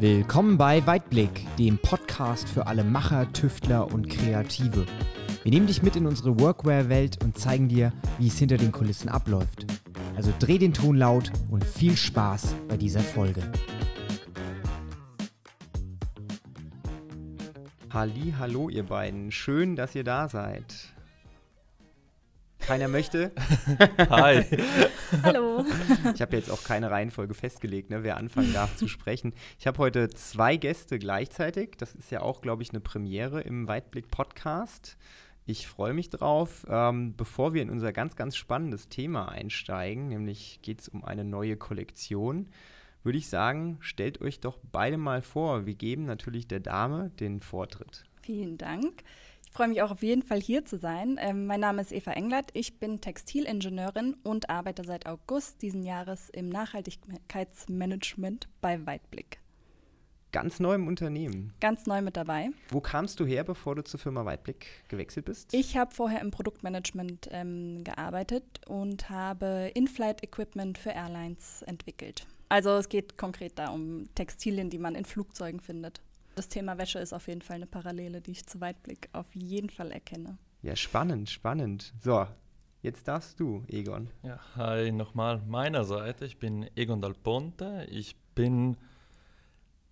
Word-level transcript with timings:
Willkommen 0.00 0.56
bei 0.56 0.86
Weitblick, 0.86 1.46
dem 1.58 1.76
Podcast 1.76 2.48
für 2.48 2.66
alle 2.66 2.84
Macher, 2.84 3.30
Tüftler 3.34 3.92
und 3.92 4.08
Kreative. 4.08 4.86
Wir 5.42 5.52
nehmen 5.52 5.66
dich 5.66 5.82
mit 5.82 5.94
in 5.94 6.06
unsere 6.06 6.40
Workwear-Welt 6.40 7.22
und 7.22 7.36
zeigen 7.36 7.68
dir, 7.68 7.92
wie 8.18 8.28
es 8.28 8.38
hinter 8.38 8.56
den 8.56 8.72
Kulissen 8.72 9.10
abläuft. 9.10 9.66
Also 10.16 10.32
dreh 10.38 10.56
den 10.56 10.72
Ton 10.72 10.96
laut 10.96 11.30
und 11.50 11.66
viel 11.66 11.98
Spaß 11.98 12.54
bei 12.66 12.78
dieser 12.78 13.00
Folge. 13.00 13.42
Halli, 17.92 18.32
hallo 18.38 18.70
ihr 18.70 18.84
beiden. 18.84 19.30
Schön, 19.30 19.76
dass 19.76 19.94
ihr 19.94 20.04
da 20.04 20.30
seid. 20.30 20.94
Keiner 22.70 22.86
möchte? 22.86 23.32
Hi. 23.98 24.44
Hallo. 25.24 25.64
Ich 26.14 26.22
habe 26.22 26.36
jetzt 26.36 26.48
auch 26.52 26.62
keine 26.62 26.88
Reihenfolge 26.88 27.34
festgelegt, 27.34 27.90
ne, 27.90 28.04
wer 28.04 28.16
anfangen 28.16 28.52
darf 28.52 28.76
zu 28.76 28.86
sprechen. 28.86 29.34
Ich 29.58 29.66
habe 29.66 29.78
heute 29.78 30.08
zwei 30.08 30.56
Gäste 30.56 31.00
gleichzeitig. 31.00 31.72
Das 31.78 31.96
ist 31.96 32.12
ja 32.12 32.20
auch, 32.20 32.40
glaube 32.42 32.62
ich, 32.62 32.70
eine 32.70 32.78
Premiere 32.78 33.40
im 33.40 33.66
Weitblick-Podcast. 33.66 34.96
Ich 35.46 35.66
freue 35.66 35.94
mich 35.94 36.10
drauf. 36.10 36.64
Ähm, 36.70 37.16
bevor 37.16 37.54
wir 37.54 37.62
in 37.62 37.70
unser 37.70 37.92
ganz, 37.92 38.14
ganz 38.14 38.36
spannendes 38.36 38.88
Thema 38.88 39.28
einsteigen, 39.28 40.06
nämlich 40.06 40.60
geht 40.62 40.82
es 40.82 40.88
um 40.88 41.04
eine 41.04 41.24
neue 41.24 41.56
Kollektion, 41.56 42.50
würde 43.02 43.18
ich 43.18 43.28
sagen, 43.28 43.78
stellt 43.80 44.20
euch 44.20 44.38
doch 44.38 44.60
beide 44.70 44.96
mal 44.96 45.22
vor. 45.22 45.66
Wir 45.66 45.74
geben 45.74 46.04
natürlich 46.04 46.46
der 46.46 46.60
Dame 46.60 47.10
den 47.18 47.40
Vortritt. 47.40 48.04
Vielen 48.22 48.58
Dank. 48.58 49.02
Ich 49.50 49.56
freue 49.56 49.66
mich 49.66 49.82
auch 49.82 49.90
auf 49.90 50.04
jeden 50.04 50.22
Fall 50.22 50.40
hier 50.40 50.64
zu 50.64 50.78
sein. 50.78 51.18
Ähm, 51.20 51.46
mein 51.46 51.58
Name 51.58 51.82
ist 51.82 51.90
Eva 51.90 52.12
Englert. 52.12 52.50
Ich 52.54 52.78
bin 52.78 53.00
Textilingenieurin 53.00 54.14
und 54.22 54.48
arbeite 54.48 54.84
seit 54.84 55.06
August 55.06 55.60
diesen 55.60 55.82
Jahres 55.82 56.30
im 56.30 56.48
Nachhaltigkeitsmanagement 56.48 58.48
bei 58.60 58.86
Weitblick. 58.86 59.40
Ganz 60.30 60.60
neu 60.60 60.76
im 60.76 60.86
Unternehmen. 60.86 61.52
Ganz 61.58 61.86
neu 61.86 62.00
mit 62.00 62.16
dabei. 62.16 62.50
Wo 62.68 62.80
kamst 62.80 63.18
du 63.18 63.26
her, 63.26 63.42
bevor 63.42 63.74
du 63.74 63.82
zur 63.82 63.98
Firma 63.98 64.24
Weitblick 64.24 64.68
gewechselt 64.86 65.26
bist? 65.26 65.52
Ich 65.52 65.76
habe 65.76 65.92
vorher 65.92 66.20
im 66.20 66.30
Produktmanagement 66.30 67.28
ähm, 67.32 67.82
gearbeitet 67.82 68.44
und 68.68 69.10
habe 69.10 69.72
In-Flight-Equipment 69.74 70.78
für 70.78 70.90
Airlines 70.90 71.62
entwickelt. 71.62 72.24
Also 72.48 72.70
es 72.76 72.88
geht 72.88 73.18
konkret 73.18 73.58
da 73.58 73.70
um 73.70 74.08
Textilien, 74.14 74.70
die 74.70 74.78
man 74.78 74.94
in 74.94 75.04
Flugzeugen 75.04 75.58
findet 75.58 76.02
das 76.34 76.48
Thema 76.48 76.78
Wäsche 76.78 76.98
ist 76.98 77.12
auf 77.12 77.28
jeden 77.28 77.42
Fall 77.42 77.56
eine 77.56 77.66
Parallele, 77.66 78.20
die 78.20 78.32
ich 78.32 78.46
zu 78.46 78.60
Weitblick 78.60 79.08
auf 79.12 79.34
jeden 79.34 79.70
Fall 79.70 79.90
erkenne. 79.90 80.38
Ja, 80.62 80.76
spannend, 80.76 81.30
spannend. 81.30 81.94
So, 82.00 82.26
jetzt 82.82 83.08
darfst 83.08 83.40
du, 83.40 83.64
Egon. 83.68 84.10
Ja, 84.22 84.40
hi 84.56 84.92
nochmal 84.92 85.42
meiner 85.46 85.84
Seite. 85.84 86.26
Ich 86.26 86.38
bin 86.38 86.68
Egon 86.76 87.00
Dal 87.00 87.14
Ponte. 87.14 87.86
Ich 87.90 88.16
bin 88.34 88.76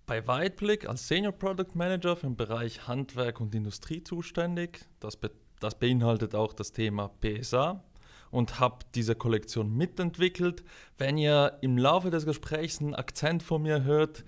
bei 0.06 0.26
Weitblick 0.26 0.88
als 0.88 1.06
Senior 1.06 1.32
Product 1.32 1.74
Manager 1.74 2.16
für 2.16 2.26
den 2.26 2.36
Bereich 2.36 2.88
Handwerk 2.88 3.40
und 3.40 3.54
Industrie 3.54 4.02
zuständig. 4.02 4.80
Das, 5.00 5.16
be 5.16 5.30
das 5.60 5.78
beinhaltet 5.78 6.34
auch 6.34 6.54
das 6.54 6.72
Thema 6.72 7.10
PSA 7.20 7.84
und 8.30 8.60
habe 8.60 8.84
diese 8.94 9.14
Kollektion 9.14 9.74
mitentwickelt. 9.76 10.64
Wenn 10.96 11.18
ihr 11.18 11.58
im 11.60 11.78
Laufe 11.78 12.10
des 12.10 12.24
Gesprächs 12.26 12.80
einen 12.80 12.94
Akzent 12.94 13.42
von 13.42 13.62
mir 13.62 13.84
hört, 13.84 14.24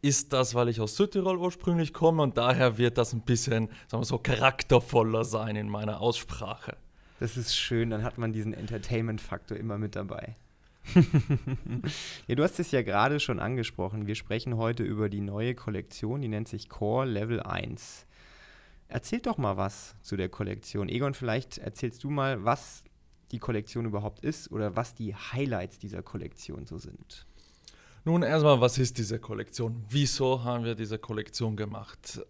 ist 0.00 0.32
das, 0.32 0.54
weil 0.54 0.68
ich 0.68 0.80
aus 0.80 0.96
Südtirol 0.96 1.38
ursprünglich 1.38 1.92
komme 1.92 2.22
und 2.22 2.36
daher 2.36 2.78
wird 2.78 2.98
das 2.98 3.12
ein 3.12 3.22
bisschen, 3.22 3.68
sagen 3.88 4.02
wir 4.02 4.06
so, 4.06 4.18
charaktervoller 4.18 5.24
sein 5.24 5.56
in 5.56 5.68
meiner 5.68 6.00
Aussprache. 6.00 6.76
Das 7.20 7.36
ist 7.36 7.56
schön, 7.56 7.90
dann 7.90 8.04
hat 8.04 8.16
man 8.18 8.32
diesen 8.32 8.54
Entertainment-Faktor 8.54 9.56
immer 9.56 9.76
mit 9.76 9.96
dabei. 9.96 10.36
ja, 12.26 12.34
du 12.34 12.42
hast 12.42 12.60
es 12.60 12.70
ja 12.70 12.82
gerade 12.82 13.20
schon 13.20 13.40
angesprochen. 13.40 14.06
Wir 14.06 14.14
sprechen 14.14 14.56
heute 14.56 14.84
über 14.84 15.08
die 15.08 15.20
neue 15.20 15.54
Kollektion, 15.54 16.22
die 16.22 16.28
nennt 16.28 16.48
sich 16.48 16.68
Core 16.68 17.06
Level 17.06 17.42
1. 17.42 18.06
Erzähl 18.86 19.20
doch 19.20 19.36
mal 19.36 19.56
was 19.56 19.96
zu 20.00 20.16
der 20.16 20.28
Kollektion. 20.28 20.88
Egon, 20.88 21.12
vielleicht 21.12 21.58
erzählst 21.58 22.04
du 22.04 22.10
mal, 22.10 22.44
was 22.44 22.84
die 23.32 23.38
Kollektion 23.38 23.84
überhaupt 23.84 24.20
ist 24.20 24.50
oder 24.50 24.76
was 24.76 24.94
die 24.94 25.14
Highlights 25.14 25.78
dieser 25.78 26.02
Kollektion 26.02 26.64
so 26.64 26.78
sind. 26.78 27.26
Nun 28.08 28.22
erstmal, 28.22 28.58
was 28.58 28.78
ist 28.78 28.96
diese 28.96 29.18
Kollektion? 29.18 29.84
Wieso 29.90 30.42
haben 30.42 30.64
wir 30.64 30.74
diese 30.74 30.98
Kollektion 30.98 31.56
gemacht? 31.56 32.22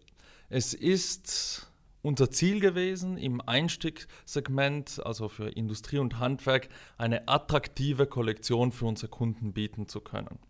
Es 0.48 0.74
ist 0.74 1.70
unser 2.02 2.32
Ziel 2.32 2.58
gewesen, 2.58 3.16
im 3.16 3.40
Einstiegssegment, 3.40 5.00
also 5.06 5.28
für 5.28 5.50
Industrie 5.50 5.98
und 5.98 6.18
Handwerk, 6.18 6.68
eine 6.96 7.28
attraktive 7.28 8.06
Kollektion 8.06 8.72
für 8.72 8.86
unsere 8.86 9.06
Kunden 9.06 9.52
bieten 9.52 9.86
zu 9.86 10.00
können. 10.00 10.40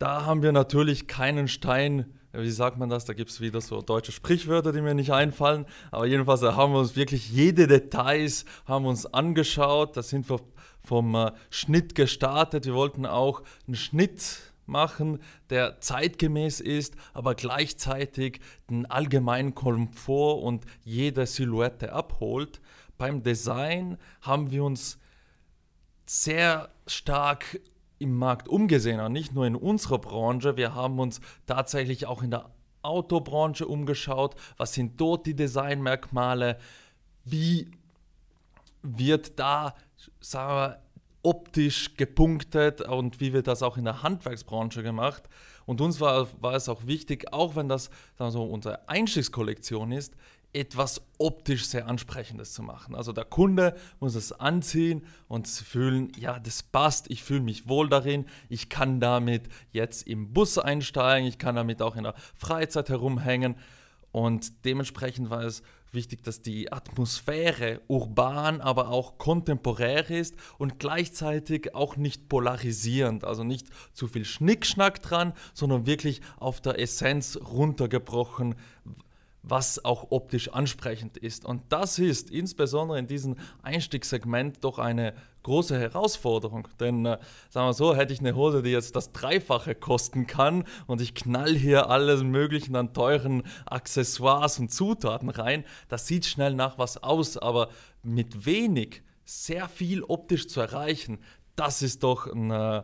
Da 0.00 0.26
haben 0.26 0.42
wir 0.42 0.50
natürlich 0.50 1.06
keinen 1.06 1.46
Stein, 1.46 2.06
wie 2.32 2.50
sagt 2.50 2.76
man 2.76 2.90
das? 2.90 3.04
Da 3.04 3.12
gibt 3.12 3.30
es 3.30 3.40
wieder 3.40 3.60
so 3.60 3.82
deutsche 3.82 4.10
Sprichwörter, 4.10 4.72
die 4.72 4.80
mir 4.80 4.94
nicht 4.94 5.12
einfallen. 5.12 5.64
Aber 5.92 6.06
jedenfalls 6.06 6.42
haben 6.42 6.72
wir 6.72 6.80
uns 6.80 6.96
wirklich 6.96 7.30
jede 7.30 7.68
Details 7.68 8.46
haben 8.66 8.86
uns 8.86 9.06
angeschaut. 9.06 9.96
Da 9.96 10.02
sind 10.02 10.28
wir 10.28 10.40
vom 10.82 11.14
äh, 11.14 11.32
Schnitt 11.50 11.94
gestartet. 11.94 12.66
Wir 12.66 12.74
wollten 12.74 13.06
auch 13.06 13.42
einen 13.66 13.76
Schnitt 13.76 14.50
machen, 14.66 15.18
der 15.50 15.80
zeitgemäß 15.80 16.60
ist, 16.60 16.94
aber 17.12 17.34
gleichzeitig 17.34 18.40
den 18.70 18.86
allgemeinen 18.86 19.54
Komfort 19.54 20.42
und 20.42 20.64
jede 20.84 21.26
Silhouette 21.26 21.92
abholt. 21.92 22.60
Beim 22.96 23.22
Design 23.22 23.98
haben 24.22 24.50
wir 24.50 24.64
uns 24.64 24.98
sehr 26.06 26.70
stark 26.86 27.60
im 27.98 28.16
Markt 28.16 28.48
umgesehen, 28.48 29.12
nicht 29.12 29.34
nur 29.34 29.46
in 29.46 29.56
unserer 29.56 29.98
Branche. 29.98 30.56
Wir 30.56 30.74
haben 30.74 30.98
uns 30.98 31.20
tatsächlich 31.46 32.06
auch 32.06 32.22
in 32.22 32.30
der 32.30 32.50
Autobranche 32.82 33.66
umgeschaut. 33.66 34.34
Was 34.56 34.72
sind 34.72 35.00
dort 35.00 35.26
die 35.26 35.36
Designmerkmale? 35.36 36.58
Wie 37.24 37.70
wird 38.82 39.38
da 39.38 39.74
sagen 40.20 40.54
wir, 40.54 40.82
optisch 41.22 41.96
gepunktet 41.96 42.80
und 42.80 43.20
wie 43.20 43.32
wir 43.32 43.42
das 43.42 43.62
auch 43.62 43.76
in 43.76 43.84
der 43.84 44.02
Handwerksbranche 44.02 44.82
gemacht. 44.82 45.28
Und 45.66 45.80
uns 45.80 46.00
war, 46.00 46.28
war 46.40 46.54
es 46.54 46.68
auch 46.68 46.86
wichtig, 46.86 47.32
auch 47.32 47.56
wenn 47.56 47.68
das 47.68 47.90
sagen 48.16 48.30
so, 48.30 48.44
unsere 48.44 48.88
Einstiegskollektion 48.88 49.92
ist, 49.92 50.14
etwas 50.52 51.00
optisch 51.18 51.66
sehr 51.66 51.86
Ansprechendes 51.86 52.54
zu 52.54 52.62
machen. 52.62 52.94
Also 52.94 53.12
der 53.12 53.24
Kunde 53.24 53.76
muss 54.00 54.14
es 54.16 54.32
anziehen 54.32 55.06
und 55.28 55.46
fühlen, 55.46 56.10
ja, 56.16 56.40
das 56.40 56.62
passt, 56.62 57.08
ich 57.08 57.22
fühle 57.22 57.42
mich 57.42 57.68
wohl 57.68 57.88
darin, 57.88 58.26
ich 58.48 58.68
kann 58.68 58.98
damit 58.98 59.48
jetzt 59.70 60.08
im 60.08 60.32
Bus 60.32 60.58
einsteigen, 60.58 61.28
ich 61.28 61.38
kann 61.38 61.54
damit 61.54 61.82
auch 61.82 61.94
in 61.94 62.02
der 62.04 62.14
Freizeit 62.34 62.88
herumhängen. 62.88 63.56
Und 64.10 64.64
dementsprechend 64.64 65.30
war 65.30 65.44
es 65.44 65.62
wichtig, 65.92 66.22
dass 66.22 66.42
die 66.42 66.72
Atmosphäre 66.72 67.80
urban, 67.88 68.60
aber 68.60 68.88
auch 68.88 69.18
kontemporär 69.18 70.10
ist 70.10 70.34
und 70.58 70.78
gleichzeitig 70.78 71.74
auch 71.74 71.96
nicht 71.96 72.28
polarisierend, 72.28 73.24
also 73.24 73.44
nicht 73.44 73.68
zu 73.92 74.06
viel 74.06 74.24
Schnickschnack 74.24 75.02
dran, 75.02 75.32
sondern 75.54 75.86
wirklich 75.86 76.20
auf 76.38 76.60
der 76.60 76.78
Essenz 76.78 77.36
runtergebrochen, 77.36 78.54
was 79.42 79.84
auch 79.84 80.10
optisch 80.10 80.50
ansprechend 80.50 81.16
ist. 81.16 81.44
Und 81.44 81.62
das 81.70 81.98
ist 81.98 82.30
insbesondere 82.30 82.98
in 82.98 83.06
diesem 83.06 83.36
Einstiegssegment 83.62 84.62
doch 84.64 84.78
eine 84.78 85.14
große 85.42 85.78
Herausforderung. 85.78 86.68
Denn, 86.78 87.06
äh, 87.06 87.18
sagen 87.48 87.68
wir 87.68 87.72
so, 87.72 87.94
hätte 87.94 88.12
ich 88.12 88.20
eine 88.20 88.34
Hose, 88.34 88.62
die 88.62 88.70
jetzt 88.70 88.96
das 88.96 89.12
Dreifache 89.12 89.74
kosten 89.74 90.26
kann 90.26 90.64
und 90.86 91.00
ich 91.00 91.14
knall 91.14 91.54
hier 91.54 91.90
alles 91.90 92.22
Mögliche 92.22 92.76
an 92.78 92.92
teuren 92.92 93.42
Accessoires 93.66 94.58
und 94.58 94.72
Zutaten 94.72 95.28
rein, 95.28 95.64
das 95.88 96.06
sieht 96.06 96.26
schnell 96.26 96.54
nach 96.54 96.78
was 96.78 97.02
aus, 97.02 97.36
aber 97.36 97.68
mit 98.02 98.46
wenig 98.46 99.02
sehr 99.24 99.68
viel 99.68 100.02
optisch 100.02 100.48
zu 100.48 100.60
erreichen, 100.60 101.18
das 101.56 101.82
ist 101.82 102.02
doch 102.02 102.26
ein, 102.26 102.50
äh, 102.50 102.82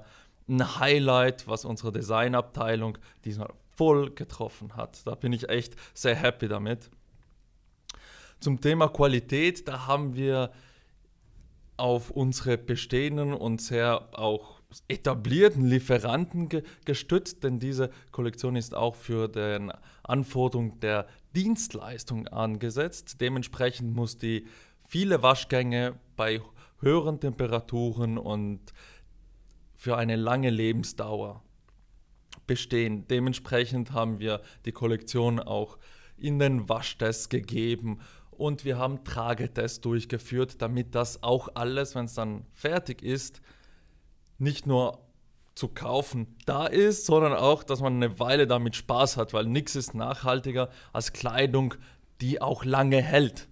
ein 0.49 0.79
Highlight, 0.79 1.49
was 1.49 1.65
unsere 1.65 1.93
Designabteilung 1.93 2.99
diesmal 3.25 3.53
voll 3.75 4.11
getroffen 4.11 4.77
hat. 4.77 5.07
Da 5.07 5.15
bin 5.15 5.33
ich 5.33 5.49
echt 5.49 5.75
sehr 5.95 6.15
happy 6.15 6.49
damit. 6.49 6.91
Zum 8.41 8.61
Thema 8.61 8.89
Qualität, 8.89 9.67
da 9.67 9.87
haben 9.87 10.15
wir 10.15 10.51
auf 11.77 12.11
unsere 12.11 12.59
bestehenden 12.59 13.33
und 13.33 13.61
sehr 13.61 14.09
auch 14.19 14.61
etablierten 14.89 15.67
Lieferanten 15.67 16.49
ge 16.49 16.63
gestützt, 16.85 17.45
denn 17.45 17.59
diese 17.59 17.91
Kollektion 18.11 18.57
ist 18.57 18.75
auch 18.75 18.95
für 18.95 19.29
den 19.29 19.73
Anforderungen 20.03 20.81
der 20.81 21.07
Dienstleistung 21.35 22.29
angesetzt. 22.29 23.21
Dementsprechend 23.21 23.95
muss 23.95 24.19
die 24.19 24.47
viele 24.87 25.23
Waschgänge 25.23 25.99
bei 26.17 26.41
höheren 26.81 27.21
Temperaturen 27.21 28.19
und 28.19 28.61
für 29.75 29.97
eine 29.97 30.17
lange 30.17 30.51
Lebensdauer 30.51 31.43
bestehen. 32.47 33.07
Dementsprechend 33.09 33.93
haben 33.93 34.19
wir 34.19 34.41
die 34.65 34.73
Kollektion 34.73 35.41
auch 35.41 35.79
in 36.19 36.39
den 36.39 36.69
Waschtest 36.69 37.31
gegeben 37.31 38.01
und 38.39 38.65
wir 38.65 38.79
haben 38.79 39.05
Tragetests 39.05 39.81
durchgeführt, 39.81 40.61
damit 40.63 40.95
das 40.95 41.23
auch 41.23 41.49
alles, 41.55 41.95
wenn 41.95 42.07
es 42.07 42.15
dann 42.15 42.47
fertig 42.53 43.03
ist, 43.03 43.41
nicht 44.39 44.67
nur 44.67 45.01
zu 45.55 45.69
kaufen 45.69 46.37
da 46.45 46.67
ist, 46.67 47.07
sondern 47.07 47.33
auch, 47.33 47.65
dass 47.65 47.81
man 47.81 47.97
eine 47.97 48.21
Weile 48.21 48.47
damit 48.47 48.77
Spaß 48.77 49.17
hat, 49.17 49.33
weil 49.33 49.47
nichts 49.47 49.75
ist 49.75 49.95
nachhaltiger 49.95 50.69
als 50.93 51.13
Kleidung, 51.13 51.75
die 52.21 52.43
auch 52.43 52.65
lange 52.65 53.03
hält. 53.03 53.49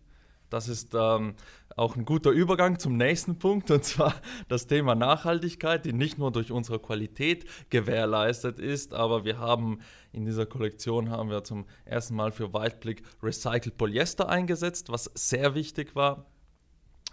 Das 0.51 0.69
ist 0.69 0.95
ähm, 0.95 1.35
auch 1.77 1.97
ein 1.97 2.05
guter 2.05 2.31
Übergang 2.31 2.79
zum 2.79 2.97
nächsten 2.97 3.39
Punkt, 3.39 3.71
und 3.71 3.85
zwar 3.85 4.15
das 4.49 4.67
Thema 4.67 4.95
Nachhaltigkeit, 4.95 5.85
die 5.85 5.93
nicht 5.93 6.19
nur 6.19 6.31
durch 6.31 6.53
unsere 6.53 6.79
Qualität 6.79 7.45
gewährleistet 7.71 8.59
ist, 8.59 8.95
aber 8.95 9.25
wir 9.25 9.39
haben 9.39 9.81
in 10.13 10.25
dieser 10.25 10.47
Kollektion 10.47 11.11
haben 11.11 11.31
wir 11.31 11.45
zum 11.45 11.67
ersten 11.85 12.15
Mal 12.15 12.33
für 12.33 12.53
Weitblick 12.53 13.03
Recycled 13.23 13.77
Polyester 13.77 14.29
eingesetzt, 14.29 14.89
was 14.91 15.11
sehr 15.15 15.55
wichtig 15.55 15.97
war. 15.97 16.27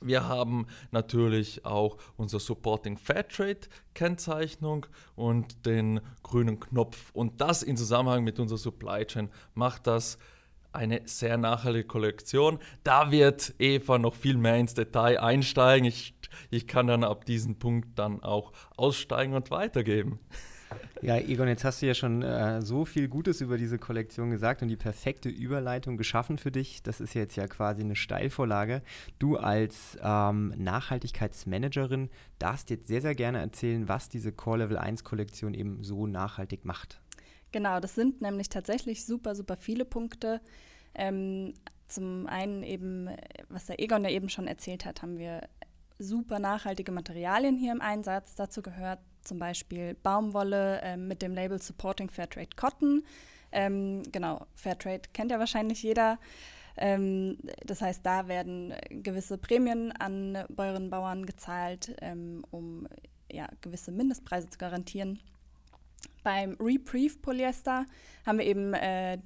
Wir 0.04 0.28
haben 0.28 0.66
natürlich 0.90 1.63
auch 1.63 1.98
unser 2.18 2.40
Supporting 2.40 2.98
Fairtrade 2.98 3.62
Kennzeichnung 3.94 4.88
und 5.16 5.66
den 5.68 6.02
grünen 6.24 6.60
Knopf. 6.60 7.12
Und 7.13 7.40
das 7.40 7.62
in 7.62 7.78
Zusammenhang 7.78 8.24
mit 8.24 8.40
unserer 8.40 8.58
Supply 8.58 9.06
Chain 9.06 9.30
macht 9.54 9.86
das 9.86 10.18
eine 10.73 11.01
sehr 11.06 11.38
nachhaltige 11.38 11.85
Kollektion. 11.85 12.59
Da 12.83 13.12
wird 13.12 13.53
Eva 13.59 13.97
noch 13.97 14.15
viel 14.15 14.38
mehr 14.38 14.57
ins 14.57 14.73
Detail 14.73 15.19
einsteigen. 15.19 15.85
Ich, 15.85 16.13
ich 16.50 16.68
kann 16.68 16.88
dann 16.88 17.03
ab 17.03 17.25
diesem 17.25 17.59
Punkt 17.59 18.00
dann 18.00 18.23
auch 18.23 18.53
aussteigen 18.77 19.33
und 19.33 19.51
weitergeben. 19.51 20.19
Ja, 21.01 21.18
Egon, 21.18 21.47
jetzt 21.47 21.65
hast 21.65 21.81
du 21.81 21.88
ja 21.88 21.95
schon 21.95 22.21
äh, 22.21 22.62
so 22.62 22.85
viel 22.85 23.07
Gutes 23.07 23.41
über 23.41 23.57
diese 23.57 23.79
Kollektion 23.79 24.29
gesagt 24.29 24.62
und 24.62 24.68
die 24.68 24.77
perfekte 24.77 25.29
Überleitung 25.29 25.97
geschaffen 25.97 26.38
für 26.38 26.51
dich. 26.51 26.83
Das 26.83 27.01
ist 27.01 27.15
jetzt 27.15 27.35
ja 27.35 27.47
quasi 27.47 27.81
eine 27.81 27.95
Steilvorlage. 27.95 28.83
Du 29.17 29.35
als 29.38 29.97
ähm, 30.01 30.53
Nachhaltigkeitsmanagerin 30.57 32.09
darfst 32.38 32.69
jetzt 32.69 32.88
sehr, 32.88 33.01
sehr 33.01 33.15
gerne 33.15 33.39
erzählen, 33.39 33.89
was 33.89 34.09
diese 34.09 34.31
Core 34.31 34.59
Level 34.59 34.77
1 34.77 35.03
Kollektion 35.03 35.56
eben 35.56 35.83
so 35.83 36.06
nachhaltig 36.06 36.65
macht. 36.65 37.00
Genau, 37.51 37.80
das 37.80 37.95
sind 37.95 38.21
nämlich 38.21 38.50
tatsächlich 38.50 39.06
super, 39.06 39.36
super 39.36 39.57
viele 39.57 39.86
Punkte. 39.86 40.42
Ähm, 40.94 41.53
zum 41.88 42.27
einen 42.27 42.63
eben, 42.63 43.09
was 43.50 43.65
der 43.65 43.81
Egon 43.81 44.03
ja 44.03 44.09
eben 44.09 44.30
schon 44.30 44.48
erzählt 44.48 44.86
hat, 44.86 45.01
haben 45.01 45.18
wir 45.18 45.48
super 46.00 46.39
nachhaltige 46.39 46.92
Materialien 46.92 47.57
hier 47.57 47.71
im 47.71 47.81
Einsatz. 47.81 48.36
Dazu 48.36 48.62
gehört 48.62 49.00
zum 49.24 49.39
Beispiel 49.39 49.95
Baumwolle 49.95 50.81
äh, 50.81 50.98
mit 50.98 51.21
dem 51.21 51.33
Label 51.33 51.62
Supporting 51.62 52.09
Fairtrade 52.09 52.56
Cotton. 52.56 53.03
Ähm, 53.51 54.03
genau, 54.12 54.45
Fairtrade 54.56 55.09
kennt 55.13 55.31
ja 55.31 55.39
wahrscheinlich 55.39 55.83
jeder. 55.83 56.18
Ähm, 56.77 57.38
das 57.65 57.81
heißt, 57.81 58.06
da 58.06 58.27
werden 58.27 58.74
gewisse 58.89 59.38
Prämien 59.38 59.92
an 59.92 60.38
Bäuerinnen 60.50 60.86
und 60.86 60.89
Bauern 60.89 61.25
gezahlt, 61.25 61.95
ähm, 62.01 62.44
um 62.50 62.88
ja, 63.31 63.48
gewisse 63.62 63.92
Mindestpreise 63.92 64.50
zu 64.50 64.57
garantieren. 64.57 65.19
Beim 66.23 66.56
Reprieve 66.59 67.18
Polyester 67.19 67.85
haben 68.25 68.38
wir 68.38 68.45
eben 68.45 68.73
äh, 68.73 69.18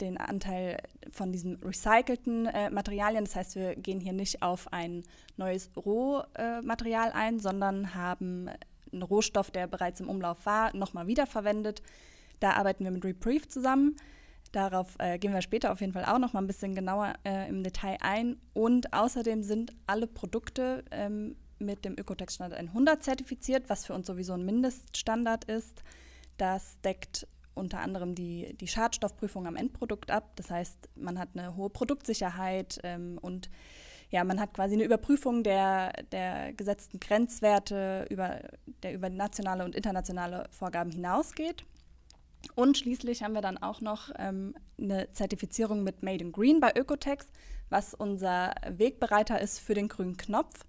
den 0.00 0.16
Anteil 0.18 0.78
von 1.12 1.32
diesen 1.32 1.56
recycelten 1.56 2.46
äh, 2.46 2.70
Materialien. 2.70 3.24
Das 3.24 3.36
heißt, 3.36 3.54
wir 3.54 3.76
gehen 3.76 4.00
hier 4.00 4.12
nicht 4.12 4.42
auf 4.42 4.72
ein 4.72 5.04
neues 5.36 5.70
Rohmaterial 5.76 7.10
äh, 7.10 7.12
ein, 7.12 7.38
sondern 7.38 7.94
haben 7.94 8.50
einen 8.92 9.02
Rohstoff, 9.02 9.50
der 9.50 9.66
bereits 9.66 10.00
im 10.00 10.08
Umlauf 10.08 10.44
war, 10.44 10.74
nochmal 10.76 11.06
wiederverwendet. 11.06 11.82
Da 12.40 12.54
arbeiten 12.54 12.84
wir 12.84 12.90
mit 12.90 13.04
Reprieve 13.04 13.48
zusammen. 13.48 13.96
Darauf 14.50 14.96
äh, 14.98 15.18
gehen 15.18 15.32
wir 15.32 15.40
später 15.40 15.72
auf 15.72 15.80
jeden 15.80 15.92
Fall 15.92 16.04
auch 16.04 16.18
noch 16.18 16.34
mal 16.34 16.42
ein 16.42 16.46
bisschen 16.46 16.74
genauer 16.74 17.14
äh, 17.24 17.48
im 17.48 17.62
Detail 17.62 17.96
ein. 18.00 18.36
Und 18.52 18.92
außerdem 18.92 19.42
sind 19.42 19.72
alle 19.86 20.06
Produkte 20.06 20.84
ähm, 20.90 21.36
mit 21.58 21.84
dem 21.84 21.96
Ökotex-Standard 21.98 22.58
100 22.58 23.02
zertifiziert, 23.02 23.68
was 23.68 23.86
für 23.86 23.94
uns 23.94 24.06
sowieso 24.06 24.34
ein 24.34 24.44
Mindeststandard 24.44 25.44
ist. 25.44 25.82
Das 26.42 26.80
deckt 26.80 27.28
unter 27.54 27.78
anderem 27.78 28.16
die, 28.16 28.56
die 28.60 28.66
Schadstoffprüfung 28.66 29.46
am 29.46 29.54
Endprodukt 29.54 30.10
ab. 30.10 30.32
Das 30.34 30.50
heißt, 30.50 30.88
man 30.96 31.16
hat 31.16 31.28
eine 31.34 31.54
hohe 31.54 31.70
Produktsicherheit 31.70 32.80
ähm, 32.82 33.16
und 33.22 33.48
ja, 34.10 34.24
man 34.24 34.40
hat 34.40 34.52
quasi 34.52 34.74
eine 34.74 34.82
Überprüfung 34.82 35.44
der, 35.44 35.92
der 36.10 36.52
gesetzten 36.52 36.98
Grenzwerte, 36.98 38.06
über, 38.10 38.40
der 38.82 38.92
über 38.92 39.08
nationale 39.08 39.64
und 39.64 39.76
internationale 39.76 40.48
Vorgaben 40.50 40.90
hinausgeht. 40.90 41.64
Und 42.56 42.76
schließlich 42.76 43.22
haben 43.22 43.34
wir 43.34 43.40
dann 43.40 43.58
auch 43.58 43.80
noch 43.80 44.10
ähm, 44.18 44.56
eine 44.80 45.12
Zertifizierung 45.12 45.84
mit 45.84 46.02
Made 46.02 46.24
in 46.24 46.32
Green 46.32 46.58
bei 46.58 46.72
Ökotex, 46.74 47.28
was 47.70 47.94
unser 47.94 48.52
Wegbereiter 48.68 49.40
ist 49.40 49.60
für 49.60 49.74
den 49.74 49.86
grünen 49.86 50.16
Knopf. 50.16 50.66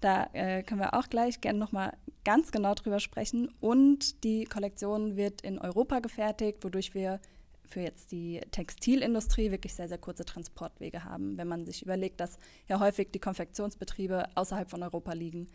Da 0.00 0.28
äh, 0.32 0.62
können 0.62 0.80
wir 0.80 0.94
auch 0.94 1.08
gleich 1.08 1.40
gerne 1.40 1.58
nochmal 1.58 1.96
ganz 2.24 2.52
genau 2.52 2.74
drüber 2.74 3.00
sprechen. 3.00 3.48
Und 3.60 4.24
die 4.24 4.44
Kollektion 4.44 5.16
wird 5.16 5.42
in 5.42 5.58
Europa 5.58 6.00
gefertigt, 6.00 6.62
wodurch 6.62 6.94
wir 6.94 7.20
für 7.64 7.80
jetzt 7.80 8.12
die 8.12 8.40
Textilindustrie 8.50 9.50
wirklich 9.50 9.74
sehr, 9.74 9.88
sehr 9.88 9.98
kurze 9.98 10.24
Transportwege 10.24 11.04
haben, 11.04 11.36
wenn 11.36 11.48
man 11.48 11.66
sich 11.66 11.82
überlegt, 11.82 12.20
dass 12.20 12.38
ja 12.68 12.78
häufig 12.80 13.10
die 13.12 13.18
Konfektionsbetriebe 13.18 14.36
außerhalb 14.36 14.70
von 14.70 14.82
Europa 14.82 15.12
liegen. 15.12 15.48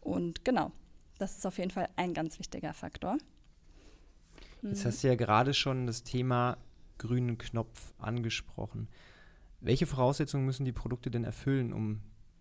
Und 0.00 0.44
genau, 0.44 0.72
das 1.18 1.36
ist 1.36 1.46
auf 1.46 1.58
jeden 1.58 1.70
Fall 1.70 1.88
ein 1.96 2.14
ganz 2.14 2.38
wichtiger 2.38 2.72
Faktor. 2.72 3.18
Jetzt 4.62 4.84
hast 4.84 5.02
du 5.02 5.08
ja 5.08 5.14
gerade 5.14 5.54
schon 5.54 5.86
das 5.86 6.02
Thema 6.02 6.58
grünen 6.98 7.38
Knopf 7.38 7.92
angesprochen. 7.98 8.88
Welche 9.60 9.86
Voraussetzungen 9.86 10.46
müssen 10.46 10.64
die 10.64 10.72
Produkte 10.72 11.10
denn 11.10 11.24
erfüllen, 11.24 11.72
um 11.72 12.00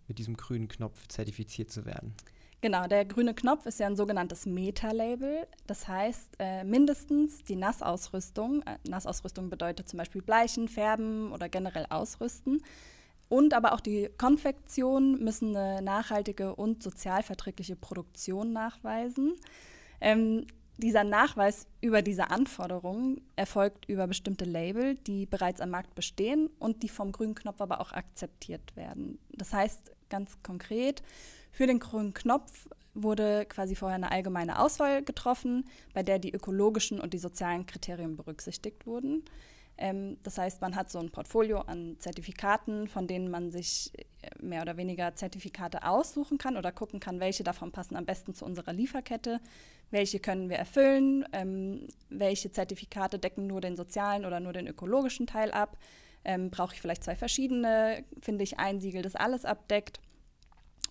mit 0.10 0.20
diesem 0.20 0.36
grünen 0.36 0.68
Knopf 0.68 1.08
zertifiziert 1.08 1.72
zu 1.72 1.86
werden? 1.86 2.14
Genau, 2.62 2.88
der 2.88 3.06
grüne 3.06 3.34
Knopf 3.34 3.66
ist 3.66 3.80
ja 3.80 3.88
ein 3.88 3.96
sogenanntes 3.96 4.46
Meta-Label. 4.46 5.48
Das 5.66 5.88
heißt, 5.88 6.36
äh, 6.40 6.66
mindestens 6.66 7.42
die 7.46 7.56
Nassausrüstung, 7.56 8.64
äh, 8.64 8.78
Nassausrüstung 8.86 9.50
bedeutet 9.50 9.88
zum 9.88 9.98
Beispiel 9.98 10.22
Bleichen, 10.22 10.68
Färben 10.68 11.32
oder 11.32 11.48
generell 11.48 11.86
Ausrüsten, 11.90 12.62
und 13.30 13.54
aber 13.54 13.74
auch 13.74 13.80
die 13.80 14.10
Konfektion 14.18 15.24
müssen 15.24 15.56
eine 15.56 15.84
nachhaltige 15.84 16.56
und 16.56 16.82
sozialverträgliche 16.82 17.76
Produktion 17.76 18.52
nachweisen. 18.52 19.36
Ähm, 20.02 20.48
dieser 20.78 21.04
Nachweis 21.04 21.68
über 21.82 22.02
diese 22.02 22.32
Anforderungen 22.32 23.22
erfolgt 23.36 23.88
über 23.88 24.08
bestimmte 24.08 24.46
Label, 24.46 24.96
die 24.96 25.26
bereits 25.26 25.62
am 25.62 25.70
Markt 25.70 25.94
bestehen 25.94 26.50
und 26.58 26.82
die 26.82 26.90
vom 26.90 27.12
grünen 27.12 27.36
Knopf 27.36 27.62
aber 27.62 27.82
auch 27.82 27.92
akzeptiert 27.92 28.76
werden. 28.76 29.20
Das 29.32 29.54
heißt 29.54 29.92
ganz 30.10 30.42
konkret, 30.44 31.02
für 31.52 31.68
den 31.68 31.80
grünen 31.80 32.14
Knopf 32.14 32.70
wurde 32.94 33.46
quasi 33.46 33.76
vorher 33.76 33.96
eine 33.96 34.12
allgemeine 34.12 34.60
Auswahl 34.60 35.04
getroffen, 35.04 35.66
bei 35.94 36.04
der 36.04 36.20
die 36.20 36.34
ökologischen 36.34 37.00
und 37.00 37.14
die 37.14 37.20
sozialen 37.20 37.66
Kriterien 37.66 38.16
berücksichtigt 38.16 38.86
wurden. 38.86 39.24
Ähm, 39.78 40.18
das 40.24 40.38
heißt, 40.38 40.62
man 40.62 40.76
hat 40.76 40.92
so 40.92 41.00
ein 41.00 41.10
Portfolio 41.10 41.62
an 41.62 41.96
Zertifikaten, 42.00 42.88
von 42.88 43.08
denen 43.08 43.32
man 43.32 43.50
sich 43.52 43.94
äh, 44.22 44.30
mehr 44.42 44.62
oder 44.62 44.76
weniger 44.76 45.16
Zertifikate 45.16 45.86
aussuchen 45.86 46.38
kann 46.38 46.58
oder 46.58 46.74
gucken 46.74 47.00
kann, 47.00 47.22
welche 47.22 47.44
davon 47.44 47.72
passen 47.72 47.96
am 47.96 48.06
besten 48.06 48.34
zu 48.34 48.44
unserer 48.44 48.74
Lieferkette, 48.74 49.40
welche 49.90 50.20
können 50.20 50.50
wir 50.50 50.58
erfüllen, 50.58 51.26
ähm, 51.32 51.88
welche 52.10 52.52
Zertifikate 52.52 53.20
decken 53.20 53.48
nur 53.48 53.62
den 53.62 53.78
sozialen 53.78 54.26
oder 54.26 54.42
nur 54.42 54.52
den 54.52 54.68
ökologischen 54.68 55.28
Teil 55.28 55.52
ab. 55.52 55.78
Ähm, 56.26 56.50
Brauche 56.50 56.74
ich 56.74 56.82
vielleicht 56.82 57.04
zwei 57.04 57.16
verschiedene? 57.16 58.04
Finde 58.22 58.44
ich 58.44 58.60
ein 58.60 58.82
Siegel, 58.82 59.02
das 59.02 59.16
alles 59.16 59.46
abdeckt? 59.46 60.00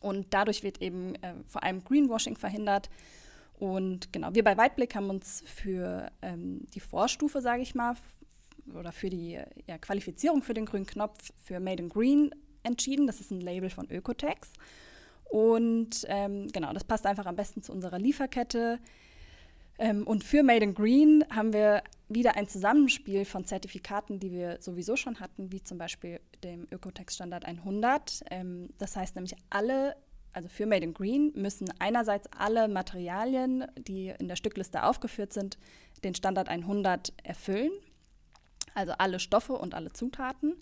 Und 0.01 0.27
dadurch 0.31 0.63
wird 0.63 0.81
eben 0.81 1.15
äh, 1.17 1.35
vor 1.47 1.63
allem 1.63 1.85
Greenwashing 1.85 2.37
verhindert. 2.37 2.89
Und 3.59 4.13
genau, 4.13 4.35
wir 4.35 4.45
bei 4.45 4.57
Weitblick 4.57 4.95
haben 4.95 5.11
uns 5.11 5.43
für 5.45 6.11
ähm, 6.23 6.67
die 6.75 6.81
Vorstufe, 6.81 7.41
sage 7.41 7.63
ich 7.63 7.75
mal, 7.75 7.97
oder 8.75 8.93
für 8.93 9.11
die 9.11 9.41
ja, 9.67 9.79
Qualifizierung 9.79 10.43
für 10.43 10.55
den 10.55 10.67
grünen 10.67 10.87
Knopf 10.87 11.33
für 11.37 11.59
Made 11.59 11.83
in 11.83 11.89
Green 11.89 12.31
entschieden. 12.63 13.07
Das 13.07 13.21
ist 13.21 13.31
ein 13.31 13.41
Label 13.41 13.71
von 13.71 13.91
Ökotex. 13.91 14.53
Und 15.25 16.07
ähm, 16.09 16.49
genau, 16.53 16.73
das 16.73 16.85
passt 16.85 17.07
einfach 17.07 17.27
am 17.27 17.37
besten 17.37 17.63
zu 17.63 17.73
unserer 17.73 17.99
Lieferkette. 17.99 18.79
Ähm, 19.79 20.07
und 20.07 20.25
für 20.25 20.43
Made 20.43 20.65
in 20.65 20.75
Green 20.75 21.25
haben 21.31 21.53
wir 21.53 21.83
wieder 22.09 22.37
ein 22.37 22.49
Zusammenspiel 22.49 23.25
von 23.25 23.45
Zertifikaten, 23.45 24.19
die 24.19 24.33
wir 24.33 24.59
sowieso 24.61 24.97
schon 24.97 25.21
hatten, 25.21 25.53
wie 25.53 25.63
zum 25.63 25.79
Beispiel 25.79 26.21
dem 26.43 26.67
Ökotex-Standard 26.71 27.45
100. 27.45 28.25
Ähm, 28.31 28.71
das 28.79 28.97
heißt 28.97 29.15
nämlich 29.15 29.35
alle, 29.51 29.97
also 30.33 30.49
für 30.49 30.67
Made 30.67 30.85
in 30.85 30.95
Green 30.95 31.33
müssen 31.35 31.69
einerseits 31.79 32.29
alle 32.37 32.69
Materialien, 32.69 33.67
die 33.77 34.15
in 34.19 34.29
der 34.29 34.37
Stückliste 34.37 34.85
aufgeführt 34.85 35.33
sind, 35.33 35.59
den 36.03 36.15
Standard 36.15 36.49
100 36.49 37.13
erfüllen. 37.23 37.73
Also 38.75 38.93
alle 38.93 39.19
Stoffe 39.19 39.55
und 39.55 39.75
alle 39.75 39.93
Zutaten. 39.93 40.55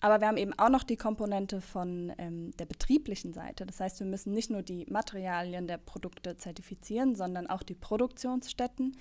Aber 0.00 0.20
wir 0.20 0.28
haben 0.28 0.38
eben 0.38 0.58
auch 0.58 0.70
noch 0.70 0.82
die 0.82 0.96
Komponente 0.96 1.60
von 1.60 2.12
ähm, 2.16 2.52
der 2.56 2.64
betrieblichen 2.64 3.34
Seite. 3.34 3.66
Das 3.66 3.80
heißt, 3.80 4.00
wir 4.00 4.06
müssen 4.06 4.32
nicht 4.32 4.50
nur 4.50 4.62
die 4.62 4.86
Materialien 4.88 5.66
der 5.66 5.76
Produkte 5.76 6.38
zertifizieren, 6.38 7.14
sondern 7.14 7.48
auch 7.48 7.62
die 7.62 7.74
Produktionsstätten. 7.74 8.96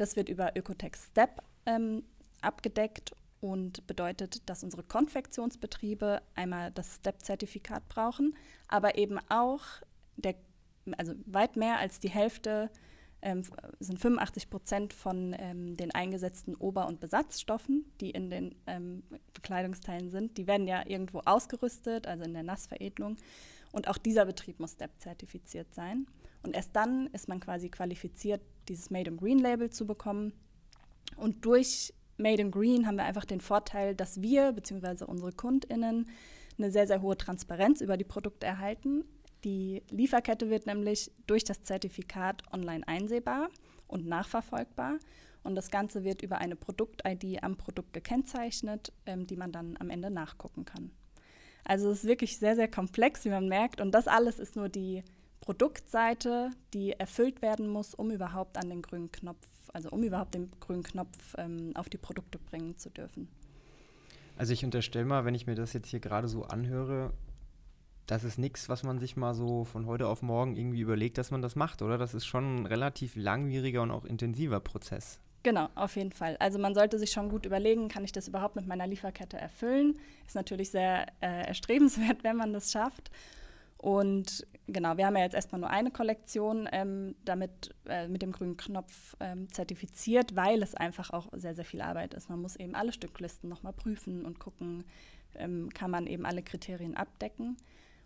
Das 0.00 0.16
wird 0.16 0.30
über 0.30 0.56
Ökotex 0.56 1.08
Step 1.10 1.42
ähm, 1.66 2.04
abgedeckt 2.40 3.14
und 3.42 3.86
bedeutet, 3.86 4.48
dass 4.48 4.64
unsere 4.64 4.82
Konfektionsbetriebe 4.82 6.22
einmal 6.34 6.70
das 6.70 6.96
Step-Zertifikat 6.96 7.86
brauchen, 7.90 8.34
aber 8.66 8.96
eben 8.96 9.18
auch 9.28 9.60
der, 10.16 10.36
also 10.96 11.12
weit 11.26 11.56
mehr 11.56 11.78
als 11.78 12.00
die 12.00 12.08
Hälfte 12.08 12.70
ähm, 13.20 13.42
sind 13.78 14.00
85 14.00 14.48
Prozent 14.48 14.94
von 14.94 15.36
ähm, 15.38 15.76
den 15.76 15.90
eingesetzten 15.90 16.54
Ober- 16.54 16.86
und 16.86 17.00
Besatzstoffen, 17.00 17.84
die 18.00 18.08
in 18.08 18.30
den 18.30 18.54
ähm, 18.66 19.02
Bekleidungsteilen 19.34 20.10
sind, 20.10 20.38
die 20.38 20.46
werden 20.46 20.66
ja 20.66 20.82
irgendwo 20.86 21.20
ausgerüstet, 21.26 22.06
also 22.06 22.24
in 22.24 22.32
der 22.32 22.42
Nassveredelung. 22.42 23.18
Und 23.70 23.86
auch 23.86 23.98
dieser 23.98 24.24
Betrieb 24.24 24.60
muss 24.60 24.72
STEP-zertifiziert 24.72 25.74
sein. 25.74 26.06
Und 26.42 26.56
erst 26.56 26.74
dann 26.74 27.08
ist 27.08 27.28
man 27.28 27.38
quasi 27.38 27.68
qualifiziert, 27.68 28.40
dieses 28.70 28.90
Made 28.90 29.10
in 29.10 29.18
Green 29.18 29.38
Label 29.38 29.68
zu 29.68 29.86
bekommen. 29.86 30.32
Und 31.16 31.44
durch 31.44 31.92
Made 32.16 32.40
in 32.40 32.50
Green 32.50 32.86
haben 32.86 32.96
wir 32.96 33.04
einfach 33.04 33.24
den 33.24 33.40
Vorteil, 33.40 33.94
dass 33.94 34.22
wir 34.22 34.52
bzw. 34.52 35.04
unsere 35.04 35.32
KundInnen 35.32 36.08
eine 36.56 36.70
sehr, 36.70 36.86
sehr 36.86 37.02
hohe 37.02 37.16
Transparenz 37.16 37.80
über 37.80 37.96
die 37.96 38.04
Produkte 38.04 38.46
erhalten. 38.46 39.04
Die 39.44 39.82
Lieferkette 39.90 40.50
wird 40.50 40.66
nämlich 40.66 41.10
durch 41.26 41.44
das 41.44 41.62
Zertifikat 41.62 42.42
online 42.52 42.86
einsehbar 42.86 43.48
und 43.88 44.06
nachverfolgbar. 44.06 44.98
Und 45.42 45.54
das 45.54 45.70
Ganze 45.70 46.04
wird 46.04 46.22
über 46.22 46.38
eine 46.38 46.54
Produkt-ID 46.54 47.42
am 47.42 47.56
Produkt 47.56 47.94
gekennzeichnet, 47.94 48.92
ähm, 49.06 49.26
die 49.26 49.36
man 49.36 49.52
dann 49.52 49.76
am 49.80 49.88
Ende 49.88 50.10
nachgucken 50.10 50.66
kann. 50.66 50.90
Also 51.64 51.90
es 51.90 52.00
ist 52.00 52.08
wirklich 52.08 52.38
sehr, 52.38 52.56
sehr 52.56 52.68
komplex, 52.68 53.24
wie 53.24 53.30
man 53.30 53.48
merkt. 53.48 53.80
Und 53.80 53.92
das 53.92 54.06
alles 54.06 54.38
ist 54.38 54.54
nur 54.54 54.68
die 54.68 55.02
Produktseite, 55.40 56.50
die 56.74 56.92
erfüllt 56.92 57.42
werden 57.42 57.68
muss, 57.68 57.94
um 57.94 58.10
überhaupt 58.10 58.56
an 58.56 58.68
den 58.68 58.82
grünen 58.82 59.10
Knopf, 59.10 59.46
also 59.72 59.90
um 59.90 60.02
überhaupt 60.02 60.34
den 60.34 60.50
grünen 60.60 60.82
Knopf 60.82 61.34
ähm, 61.38 61.72
auf 61.74 61.88
die 61.88 61.98
Produkte 61.98 62.38
bringen 62.38 62.76
zu 62.76 62.90
dürfen. 62.90 63.28
Also 64.36 64.52
ich 64.52 64.64
unterstelle 64.64 65.04
mal, 65.04 65.24
wenn 65.24 65.34
ich 65.34 65.46
mir 65.46 65.54
das 65.54 65.72
jetzt 65.72 65.88
hier 65.88 66.00
gerade 66.00 66.28
so 66.28 66.44
anhöre, 66.44 67.12
das 68.06 68.24
ist 68.24 68.38
nichts, 68.38 68.68
was 68.68 68.82
man 68.82 68.98
sich 68.98 69.16
mal 69.16 69.34
so 69.34 69.64
von 69.64 69.86
heute 69.86 70.08
auf 70.08 70.22
morgen 70.22 70.56
irgendwie 70.56 70.80
überlegt, 70.80 71.18
dass 71.18 71.30
man 71.30 71.42
das 71.42 71.56
macht, 71.56 71.80
oder? 71.82 71.96
Das 71.96 72.14
ist 72.14 72.26
schon 72.26 72.56
ein 72.62 72.66
relativ 72.66 73.14
langwieriger 73.16 73.82
und 73.82 73.90
auch 73.90 74.04
intensiver 74.04 74.60
Prozess. 74.60 75.20
Genau, 75.42 75.68
auf 75.74 75.96
jeden 75.96 76.12
Fall. 76.12 76.36
Also 76.38 76.58
man 76.58 76.74
sollte 76.74 76.98
sich 76.98 77.12
schon 77.12 77.30
gut 77.30 77.46
überlegen, 77.46 77.88
kann 77.88 78.04
ich 78.04 78.12
das 78.12 78.28
überhaupt 78.28 78.56
mit 78.56 78.66
meiner 78.66 78.86
Lieferkette 78.86 79.38
erfüllen? 79.38 79.98
Ist 80.26 80.34
natürlich 80.34 80.70
sehr 80.70 81.06
äh, 81.20 81.46
erstrebenswert, 81.46 82.18
wenn 82.24 82.36
man 82.36 82.52
das 82.52 82.72
schafft. 82.72 83.10
Und 83.78 84.46
genau, 84.72 84.96
wir 84.96 85.06
haben 85.06 85.16
ja 85.16 85.22
jetzt 85.22 85.34
erstmal 85.34 85.60
nur 85.60 85.70
eine 85.70 85.90
Kollektion 85.90 86.68
ähm, 86.72 87.14
damit 87.24 87.74
äh, 87.86 88.08
mit 88.08 88.22
dem 88.22 88.32
grünen 88.32 88.56
Knopf 88.56 89.16
ähm, 89.20 89.50
zertifiziert, 89.52 90.36
weil 90.36 90.62
es 90.62 90.74
einfach 90.74 91.10
auch 91.10 91.28
sehr, 91.32 91.54
sehr 91.54 91.64
viel 91.64 91.80
Arbeit 91.80 92.14
ist. 92.14 92.28
Man 92.28 92.40
muss 92.40 92.56
eben 92.56 92.74
alle 92.74 92.92
Stücklisten 92.92 93.48
nochmal 93.48 93.72
prüfen 93.72 94.24
und 94.24 94.38
gucken, 94.38 94.84
ähm, 95.34 95.68
kann 95.70 95.90
man 95.90 96.06
eben 96.06 96.26
alle 96.26 96.42
Kriterien 96.42 96.96
abdecken. 96.96 97.56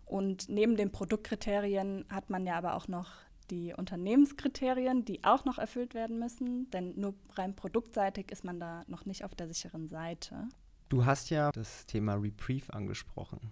Und 0.05 0.49
neben 0.49 0.75
den 0.75 0.91
Produktkriterien 0.91 2.05
hat 2.09 2.29
man 2.29 2.45
ja 2.45 2.55
aber 2.55 2.75
auch 2.75 2.87
noch 2.87 3.11
die 3.49 3.73
Unternehmenskriterien, 3.73 5.05
die 5.05 5.23
auch 5.23 5.45
noch 5.45 5.57
erfüllt 5.57 5.93
werden 5.93 6.19
müssen, 6.19 6.69
denn 6.71 6.99
nur 6.99 7.13
rein 7.33 7.55
produktseitig 7.55 8.31
ist 8.31 8.43
man 8.43 8.59
da 8.59 8.83
noch 8.87 9.05
nicht 9.05 9.23
auf 9.23 9.35
der 9.35 9.47
sicheren 9.47 9.87
Seite. 9.87 10.47
Du 10.89 11.05
hast 11.05 11.29
ja 11.29 11.51
das 11.51 11.85
Thema 11.85 12.15
Reprieve 12.15 12.73
angesprochen. 12.73 13.51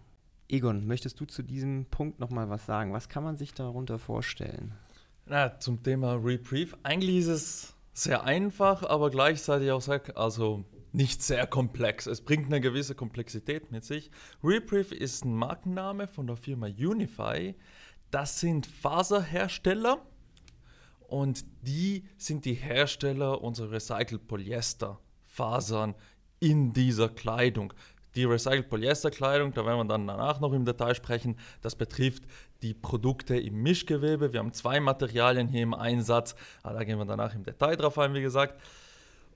Egon, 0.49 0.85
möchtest 0.85 1.19
du 1.19 1.25
zu 1.25 1.43
diesem 1.43 1.85
Punkt 1.85 2.19
noch 2.19 2.29
mal 2.29 2.49
was 2.49 2.65
sagen? 2.65 2.93
Was 2.93 3.09
kann 3.09 3.23
man 3.23 3.37
sich 3.37 3.53
darunter 3.53 3.97
vorstellen? 3.99 4.73
Na, 5.25 5.59
zum 5.59 5.81
Thema 5.83 6.15
Reprieve. 6.15 6.77
Eigentlich 6.83 7.17
ist 7.17 7.27
es 7.27 7.73
sehr 7.93 8.23
einfach, 8.23 8.83
aber 8.83 9.09
gleichzeitig 9.09 9.71
auch 9.71 9.81
sehr, 9.81 10.01
also 10.15 10.65
nicht 10.91 11.23
sehr 11.23 11.47
komplex. 11.47 12.05
Es 12.05 12.21
bringt 12.21 12.47
eine 12.47 12.61
gewisse 12.61 12.93
Komplexität 12.95 13.71
mit 13.71 13.83
sich. 13.83 14.11
Reprieve 14.43 14.93
ist 14.93 15.25
ein 15.25 15.33
Markenname 15.33 16.07
von 16.07 16.27
der 16.27 16.35
Firma 16.35 16.67
Unify. 16.67 17.55
Das 18.11 18.39
sind 18.39 18.67
Faserhersteller 18.67 20.05
und 21.07 21.45
die 21.61 22.05
sind 22.17 22.45
die 22.45 22.53
Hersteller 22.53 23.41
unserer 23.41 23.71
Recycled 23.71 24.27
Polyester 24.27 24.99
Fasern 25.25 25.95
in 26.39 26.73
dieser 26.73 27.09
Kleidung. 27.09 27.73
Die 28.15 28.25
Recycled 28.25 28.69
Polyester 28.69 29.09
Kleidung, 29.09 29.53
da 29.53 29.65
werden 29.65 29.79
wir 29.79 29.85
dann 29.85 30.07
danach 30.07 30.39
noch 30.39 30.53
im 30.53 30.65
Detail 30.65 30.93
sprechen, 30.95 31.37
das 31.61 31.75
betrifft 31.75 32.23
die 32.61 32.73
Produkte 32.73 33.37
im 33.37 33.61
Mischgewebe. 33.63 34.33
Wir 34.33 34.39
haben 34.39 34.53
zwei 34.53 34.79
Materialien 34.79 35.47
hier 35.47 35.63
im 35.63 35.73
Einsatz, 35.73 36.35
aber 36.61 36.79
da 36.79 36.83
gehen 36.83 36.97
wir 36.97 37.05
danach 37.05 37.33
im 37.33 37.43
Detail 37.43 37.75
drauf 37.75 37.97
ein, 37.97 38.13
wie 38.13 38.21
gesagt. 38.21 38.59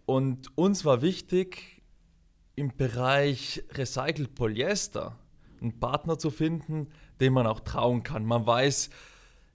Und 0.06 0.56
uns 0.56 0.86
war 0.86 1.02
wichtig, 1.02 1.82
im 2.56 2.76
Bereich 2.76 3.64
Recycled 3.74 4.34
Polyester 4.34 5.16
einen 5.62 5.80
Partner 5.80 6.18
zu 6.18 6.30
finden, 6.32 6.88
dem 7.20 7.34
man 7.34 7.48
auch 7.48 7.60
trauen 7.60 8.04
kann. 8.04 8.26
Man 8.26 8.46
weiß, 8.46 8.90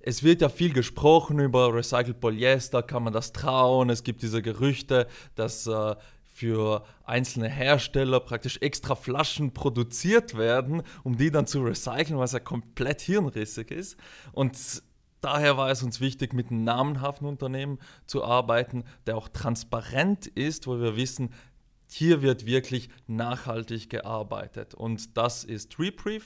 es 0.00 0.23
wird 0.23 0.41
ja 0.41 0.49
viel 0.49 0.73
gesprochen 0.73 1.38
über 1.38 1.73
Recycled 1.73 2.21
Polyester, 2.21 2.83
kann 2.83 3.05
man 3.05 3.12
das 3.12 3.33
trauen? 3.33 3.88
Es 3.88 4.02
gibt 4.02 4.23
diese 4.23 4.43
Gerüchte, 4.43 5.07
dass 5.37 5.67
äh, 5.67 5.95
für 6.33 6.85
einzelne 7.05 7.49
Hersteller 7.49 8.19
praktisch 8.21 8.59
extra 8.62 8.95
Flaschen 8.95 9.53
produziert 9.53 10.37
werden, 10.37 10.83
um 11.05 11.17
die 11.17 11.31
dann 11.31 11.47
zu 11.47 11.62
recyceln, 11.62 12.19
was 12.19 12.33
ja 12.33 12.41
komplett 12.41 13.03
hirnrissig 13.03 13.71
ist. 13.71 13.99
Und 14.33 14.83
daher 15.21 15.57
war 15.57 15.71
es 15.71 15.83
uns 15.83 16.01
wichtig, 16.01 16.33
mit 16.33 16.51
einem 16.51 16.65
namenhaften 16.65 17.27
Unternehmen 17.27 17.79
zu 18.07 18.25
arbeiten, 18.25 18.85
der 19.07 19.17
auch 19.17 19.29
transparent 19.29 20.27
ist, 20.27 20.67
wo 20.67 20.81
wir 20.81 20.97
wissen, 20.97 21.35
hier 21.87 22.23
wird 22.23 22.47
wirklich 22.47 22.89
nachhaltig 23.07 23.91
gearbeitet. 23.91 24.73
Und 24.75 25.17
das 25.19 25.45
ist 25.45 25.79
Reprieve. 25.79 26.25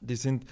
Die 0.00 0.16
sind 0.16 0.46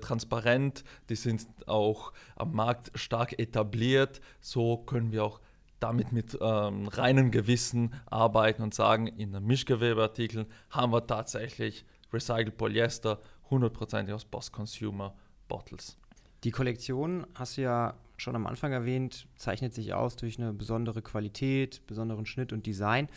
transparent, 0.00 0.84
die 1.08 1.16
sind 1.16 1.46
auch 1.68 2.12
am 2.34 2.52
Markt 2.52 2.90
stark 2.96 3.38
etabliert. 3.38 4.20
So 4.40 4.76
können 4.76 5.12
wir 5.12 5.24
auch 5.24 5.40
damit 5.80 6.12
mit 6.12 6.38
ähm, 6.40 6.88
reinem 6.88 7.30
Gewissen 7.30 7.94
arbeiten 8.06 8.62
und 8.62 8.74
sagen, 8.74 9.06
in 9.06 9.32
den 9.32 9.44
Mischgewebeartikeln 9.44 10.46
haben 10.70 10.92
wir 10.92 11.06
tatsächlich 11.06 11.84
Recycled 12.12 12.56
Polyester, 12.56 13.20
100% 13.50 14.12
aus 14.12 14.24
Post-Consumer 14.24 15.14
Bottles. 15.48 15.96
Die 16.44 16.50
Kollektion, 16.50 17.26
hast 17.34 17.56
du 17.56 17.62
ja 17.62 17.94
schon 18.16 18.36
am 18.36 18.46
Anfang 18.46 18.72
erwähnt, 18.72 19.26
zeichnet 19.36 19.74
sich 19.74 19.92
aus 19.94 20.16
durch 20.16 20.38
eine 20.38 20.52
besondere 20.52 21.02
Qualität, 21.02 21.86
besonderen 21.86 22.26
Schnitt 22.26 22.52
und 22.52 22.66
Design. 22.66 23.08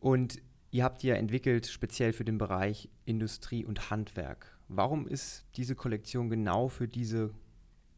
Und 0.00 0.40
ihr 0.70 0.84
habt 0.84 1.02
die 1.02 1.08
ja 1.08 1.14
entwickelt 1.14 1.66
speziell 1.66 2.12
für 2.12 2.24
den 2.24 2.38
Bereich 2.38 2.88
Industrie 3.04 3.64
und 3.64 3.90
Handwerk. 3.90 4.56
Warum 4.68 5.06
ist 5.06 5.46
diese 5.56 5.74
Kollektion 5.74 6.28
genau 6.28 6.68
für 6.68 6.88
diese 6.88 7.30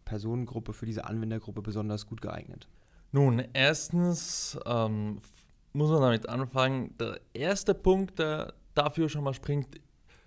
Personengruppe, 0.05 0.73
für 0.73 0.87
diese 0.87 1.05
Anwendergruppe 1.05 1.63
besonders 1.63 2.07
gut 2.07 2.21
geeignet? 2.21 2.69
Nun, 3.11 3.43
erstens 3.53 4.59
ähm, 4.67 5.19
muss 5.73 5.91
man 5.91 6.03
damit 6.03 6.29
anfangen. 6.29 6.97
Der 6.99 7.21
erste 7.33 7.75
Punkt, 7.75 8.19
der 8.19 8.55
dafür 8.75 9.09
schon 9.09 9.25
mal 9.25 9.35
springt, 9.35 9.81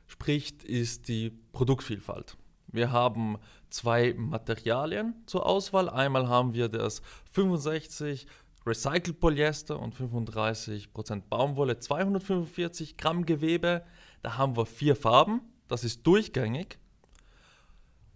spricht, 0.07 0.63
ist 0.63 1.07
die 1.07 1.29
Produktvielfalt. 1.51 2.37
Wir 2.67 2.91
haben 2.91 3.37
zwei 3.69 4.13
Materialien 4.13 5.15
zur 5.25 5.45
Auswahl. 5.45 5.89
Einmal 5.89 6.27
haben 6.27 6.53
wir 6.53 6.69
das 6.69 7.01
65 7.31 8.27
Recycled 8.65 9.19
Polyester 9.19 9.79
und 9.79 9.95
35% 9.95 11.23
Baumwolle, 11.29 11.79
245 11.79 12.97
Gramm 12.97 13.25
Gewebe. 13.25 13.83
Da 14.21 14.37
haben 14.37 14.55
wir 14.55 14.65
vier 14.65 14.95
Farben. 14.95 15.41
Das 15.67 15.83
ist 15.83 16.05
durchgängig. 16.05 16.77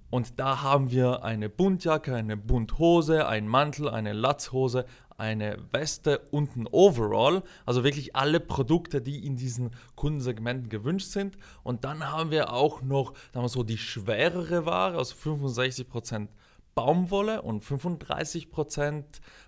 Und 0.09 0.39
da 0.39 0.61
haben 0.61 0.91
wir 0.91 1.23
eine 1.23 1.49
Buntjacke, 1.49 2.15
eine 2.15 2.37
Bunthose, 2.37 3.27
einen 3.27 3.47
Mantel, 3.47 3.89
eine 3.89 4.13
Latzhose, 4.13 4.85
eine 5.17 5.57
Weste 5.71 6.19
und 6.31 6.55
ein 6.55 6.67
Overall. 6.67 7.43
Also 7.65 7.83
wirklich 7.83 8.15
alle 8.15 8.39
Produkte, 8.39 9.01
die 9.01 9.25
in 9.25 9.35
diesen 9.35 9.71
Kundensegmenten 9.95 10.69
gewünscht 10.69 11.07
sind. 11.07 11.37
Und 11.63 11.83
dann 11.83 12.11
haben 12.11 12.31
wir 12.31 12.53
auch 12.53 12.81
noch 12.81 13.13
sagen 13.33 13.45
wir 13.45 13.49
so, 13.49 13.63
die 13.63 13.77
schwerere 13.77 14.65
Ware, 14.65 14.97
also 14.97 15.15
65% 15.15 16.29
Baumwolle 16.75 17.41
und 17.41 17.63
35% 17.63 19.03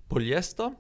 Polyester. 0.07 0.73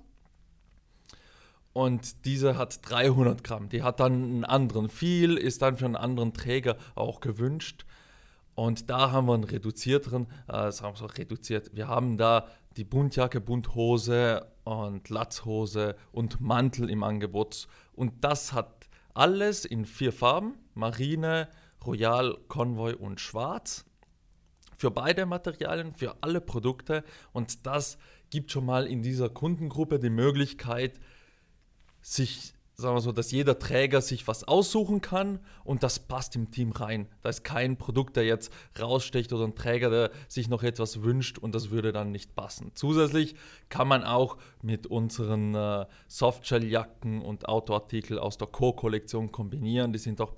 Und 1.73 2.25
diese 2.25 2.57
hat 2.57 2.79
300 2.89 3.43
Gramm. 3.43 3.69
Die 3.69 3.83
hat 3.83 3.99
dann 3.99 4.13
einen 4.13 4.45
anderen 4.45 4.89
viel, 4.89 5.37
ist 5.37 5.61
dann 5.61 5.77
für 5.77 5.85
einen 5.85 5.95
anderen 5.95 6.33
Träger 6.33 6.77
auch 6.95 7.19
gewünscht. 7.19 7.85
Und 8.57 8.89
da 8.89 9.11
haben 9.11 9.27
wir 9.27 9.35
einen 9.35 9.43
reduzierteren, 9.43 10.25
äh, 10.47 10.71
sagen 10.71 10.95
wir 10.95 10.97
so 10.97 11.05
reduziert. 11.05 11.75
Wir 11.75 11.87
haben 11.87 12.17
da 12.17 12.47
die 12.75 12.85
Buntjacke, 12.85 13.39
Bunthose 13.39 14.47
und 14.63 15.09
Latzhose 15.09 15.95
und 16.11 16.41
Mantel 16.41 16.89
im 16.89 17.03
Angebot. 17.03 17.67
Und 17.93 18.23
das 18.23 18.53
hat 18.53 18.87
alles 19.13 19.63
in 19.63 19.85
vier 19.85 20.11
Farben: 20.11 20.55
Marine, 20.73 21.49
Royal, 21.85 22.35
Convoy 22.47 22.93
und 22.93 23.21
Schwarz. 23.21 23.85
Für 24.75 24.89
beide 24.89 25.27
Materialien, 25.27 25.91
für 25.91 26.15
alle 26.21 26.41
Produkte. 26.41 27.03
Und 27.33 27.67
das 27.67 27.99
gibt 28.31 28.51
schon 28.51 28.65
mal 28.65 28.87
in 28.87 29.03
dieser 29.03 29.29
Kundengruppe 29.29 29.99
die 29.99 30.09
Möglichkeit, 30.09 30.99
sich 32.01 32.55
sagen 32.79 32.95
wir 32.95 33.01
so, 33.01 33.11
dass 33.11 33.31
jeder 33.31 33.57
Träger 33.57 34.01
sich 34.01 34.27
was 34.27 34.43
aussuchen 34.43 35.01
kann 35.01 35.39
und 35.63 35.81
das 35.81 35.97
passt 35.97 36.35
im 36.35 36.51
Team 36.51 36.71
rein. 36.71 37.07
Da 37.23 37.29
ist 37.29 37.43
kein 37.43 37.75
Produkt, 37.77 38.15
der 38.15 38.25
jetzt 38.25 38.53
rausstecht 38.79 39.33
oder 39.33 39.45
ein 39.45 39.55
Träger, 39.55 39.89
der 39.89 40.11
sich 40.27 40.47
noch 40.47 40.61
etwas 40.61 41.01
wünscht 41.01 41.39
und 41.39 41.55
das 41.55 41.71
würde 41.71 41.91
dann 41.91 42.11
nicht 42.11 42.35
passen. 42.35 42.69
Zusätzlich 42.75 43.33
kann 43.69 43.87
man 43.87 44.03
auch 44.03 44.37
mit 44.61 44.85
unseren 44.85 45.55
äh, 45.55 45.87
Softshell-Jacken 46.07 47.23
und 47.23 47.49
Autoartikel 47.49 48.19
aus 48.19 48.37
der 48.37 48.47
Core-Kollektion 48.47 49.31
kombinieren. 49.31 49.91
Die 49.91 49.97
sind 49.97 50.21
auch 50.21 50.35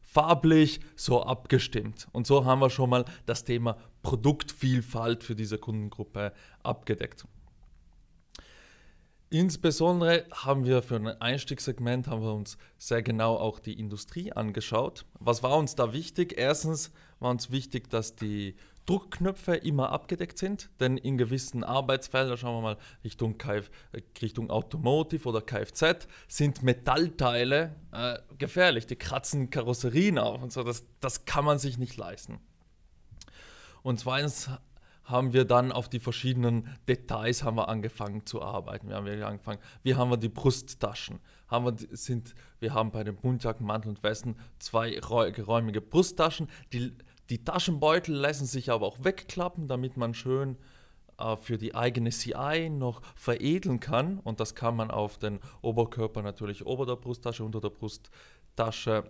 farblich 0.00 0.80
so 0.94 1.24
abgestimmt. 1.24 2.08
Und 2.12 2.26
so 2.26 2.46
haben 2.46 2.60
wir 2.60 2.70
schon 2.70 2.88
mal 2.88 3.04
das 3.26 3.44
Thema 3.44 3.76
Produktvielfalt 4.02 5.22
für 5.22 5.34
diese 5.34 5.58
Kundengruppe 5.58 6.32
abgedeckt. 6.62 7.26
Insbesondere 9.28 10.24
haben 10.32 10.64
wir 10.64 10.82
für 10.82 10.96
ein 10.96 11.08
Einstiegssegment 11.08 12.06
haben 12.06 12.22
wir 12.22 12.32
uns 12.32 12.58
sehr 12.78 13.02
genau 13.02 13.36
auch 13.36 13.58
die 13.58 13.78
Industrie 13.78 14.32
angeschaut. 14.32 15.04
Was 15.18 15.42
war 15.42 15.56
uns 15.56 15.74
da 15.74 15.92
wichtig? 15.92 16.34
Erstens 16.36 16.92
war 17.18 17.30
uns 17.30 17.50
wichtig, 17.50 17.90
dass 17.90 18.14
die 18.14 18.54
Druckknöpfe 18.86 19.56
immer 19.56 19.90
abgedeckt 19.90 20.38
sind, 20.38 20.70
denn 20.78 20.96
in 20.96 21.18
gewissen 21.18 21.64
Arbeitsfeldern, 21.64 22.38
schauen 22.38 22.58
wir 22.58 22.62
mal 22.62 22.76
Richtung, 23.02 23.36
Kf, 23.36 23.68
Richtung 24.22 24.48
Automotive 24.48 25.28
oder 25.28 25.40
Kfz, 25.40 26.06
sind 26.28 26.62
Metallteile 26.62 27.74
äh, 27.90 28.18
gefährlich. 28.38 28.86
Die 28.86 28.94
kratzen 28.94 29.50
Karosserien 29.50 30.18
auf 30.18 30.40
und 30.40 30.52
so. 30.52 30.62
Das, 30.62 30.84
das 31.00 31.24
kann 31.24 31.44
man 31.44 31.58
sich 31.58 31.78
nicht 31.78 31.96
leisten. 31.96 32.38
Und 33.82 33.98
zweitens 33.98 34.50
haben 35.06 35.32
wir 35.32 35.44
dann 35.44 35.72
auf 35.72 35.88
die 35.88 36.00
verschiedenen 36.00 36.68
Details 36.88 37.44
haben 37.44 37.56
wir 37.56 37.68
angefangen 37.68 38.26
zu 38.26 38.42
arbeiten. 38.42 38.88
Wir 38.88 38.96
haben 38.96 39.06
angefangen, 39.22 39.60
wie 39.82 39.94
haben 39.94 40.10
wir 40.10 40.16
die 40.16 40.28
Brusttaschen? 40.28 41.20
Haben 41.48 41.64
wir, 41.64 41.96
sind, 41.96 42.34
wir 42.58 42.74
haben 42.74 42.90
bei 42.90 43.04
den 43.04 43.16
Buntjacken, 43.16 43.64
Mantel 43.64 43.90
und 43.90 44.02
Westen 44.02 44.36
zwei 44.58 44.90
geräumige 44.90 45.80
Brusttaschen. 45.80 46.48
Die, 46.72 46.92
die 47.30 47.44
Taschenbeutel 47.44 48.14
lassen 48.14 48.46
sich 48.46 48.70
aber 48.70 48.86
auch 48.86 49.04
wegklappen, 49.04 49.68
damit 49.68 49.96
man 49.96 50.12
schön 50.12 50.56
äh, 51.18 51.36
für 51.36 51.56
die 51.56 51.76
eigene 51.76 52.10
CI 52.10 52.68
noch 52.68 53.00
veredeln 53.14 53.78
kann. 53.78 54.18
Und 54.18 54.40
das 54.40 54.56
kann 54.56 54.74
man 54.74 54.90
auf 54.90 55.18
den 55.18 55.38
Oberkörper 55.62 56.22
natürlich 56.22 56.66
ober 56.66 56.84
der 56.84 56.96
Brusttasche, 56.96 57.44
unter 57.44 57.60
der 57.60 57.70
Brusttasche 57.70 59.04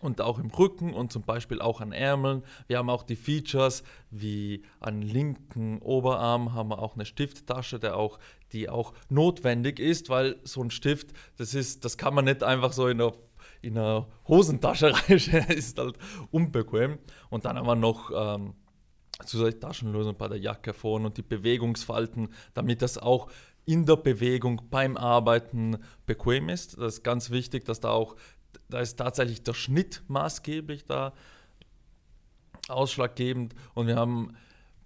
und 0.00 0.20
auch 0.20 0.38
im 0.38 0.50
Rücken 0.50 0.92
und 0.92 1.12
zum 1.12 1.22
Beispiel 1.22 1.60
auch 1.60 1.80
an 1.80 1.92
Ärmeln. 1.92 2.42
Wir 2.66 2.78
haben 2.78 2.90
auch 2.90 3.02
die 3.02 3.16
Features 3.16 3.82
wie 4.10 4.62
an 4.80 5.02
linken 5.02 5.78
Oberarm 5.78 6.54
haben 6.54 6.70
wir 6.70 6.80
auch 6.80 6.94
eine 6.94 7.06
Stifttasche, 7.06 7.78
der 7.78 7.96
auch, 7.96 8.18
die 8.52 8.68
auch 8.68 8.92
notwendig 9.08 9.78
ist, 9.78 10.08
weil 10.08 10.36
so 10.44 10.62
ein 10.62 10.70
Stift, 10.70 11.12
das 11.36 11.54
ist, 11.54 11.84
das 11.84 11.96
kann 11.96 12.14
man 12.14 12.26
nicht 12.26 12.42
einfach 12.42 12.72
so 12.72 12.88
in 12.88 12.98
der 12.98 13.12
in 13.62 13.76
einer 13.76 14.06
Hosentasche 14.28 14.92
reinstellen, 15.08 15.48
ist 15.48 15.78
halt 15.78 15.96
unbequem. 16.30 16.98
Und 17.30 17.44
dann 17.44 17.56
haben 17.56 17.66
wir 17.66 17.74
noch 17.74 18.10
ähm, 18.14 18.54
zusätzlich 19.24 19.60
Taschenlösung 19.60 20.16
bei 20.16 20.28
der 20.28 20.38
Jacke 20.38 20.72
vorne 20.72 21.06
und 21.06 21.16
die 21.16 21.22
Bewegungsfalten, 21.22 22.28
damit 22.54 22.82
das 22.82 22.98
auch 22.98 23.28
in 23.64 23.84
der 23.84 23.96
Bewegung 23.96 24.62
beim 24.70 24.96
Arbeiten 24.96 25.78
bequem 26.06 26.48
ist. 26.48 26.78
Das 26.78 26.94
ist 26.94 27.02
ganz 27.02 27.30
wichtig, 27.30 27.64
dass 27.64 27.80
da 27.80 27.90
auch 27.90 28.14
da 28.68 28.80
ist 28.80 28.96
tatsächlich 28.96 29.42
der 29.42 29.54
Schnitt 29.54 30.02
maßgeblich 30.08 30.84
da 30.84 31.12
ausschlaggebend. 32.68 33.54
Und 33.74 33.86
wir 33.86 33.96
haben 33.96 34.36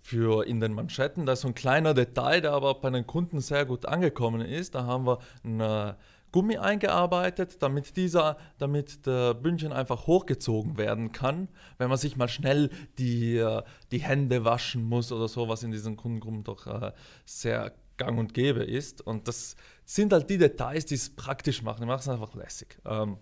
für 0.02 0.46
in 0.46 0.60
den 0.60 0.72
Manschetten, 0.72 1.26
da 1.26 1.32
ist 1.32 1.42
so 1.42 1.48
ein 1.48 1.54
kleiner 1.54 1.94
Detail, 1.94 2.40
der 2.40 2.52
aber 2.52 2.74
bei 2.74 2.90
den 2.90 3.06
Kunden 3.06 3.40
sehr 3.40 3.66
gut 3.66 3.86
angekommen 3.86 4.40
ist. 4.40 4.74
Da 4.74 4.84
haben 4.84 5.06
wir 5.06 5.18
ein 5.44 5.94
Gummi 6.32 6.58
eingearbeitet, 6.58 7.60
damit 7.60 7.96
dieser, 7.96 8.36
damit 8.58 9.06
der 9.06 9.34
Bündchen 9.34 9.72
einfach 9.72 10.06
hochgezogen 10.06 10.78
werden 10.78 11.12
kann, 11.12 11.48
wenn 11.78 11.88
man 11.88 11.98
sich 11.98 12.16
mal 12.16 12.28
schnell 12.28 12.70
die, 12.98 13.36
äh, 13.36 13.62
die 13.90 13.98
Hände 13.98 14.44
waschen 14.44 14.84
muss 14.84 15.10
oder 15.10 15.28
so, 15.28 15.48
was 15.48 15.62
in 15.62 15.72
diesen 15.72 15.96
Kundengruppen 15.96 16.44
doch 16.44 16.66
äh, 16.66 16.92
sehr 17.24 17.72
gang 17.96 18.18
und 18.18 18.32
gäbe 18.32 18.62
ist. 18.62 19.00
Und 19.00 19.26
das 19.28 19.56
sind 19.84 20.12
halt 20.12 20.30
die 20.30 20.38
Details, 20.38 20.86
die 20.86 20.94
es 20.94 21.10
praktisch 21.10 21.62
machen. 21.62 21.80
Die 21.80 21.86
machen 21.86 22.00
es 22.00 22.08
einfach 22.08 22.34
lässig. 22.34 22.78
Ähm, 22.84 23.16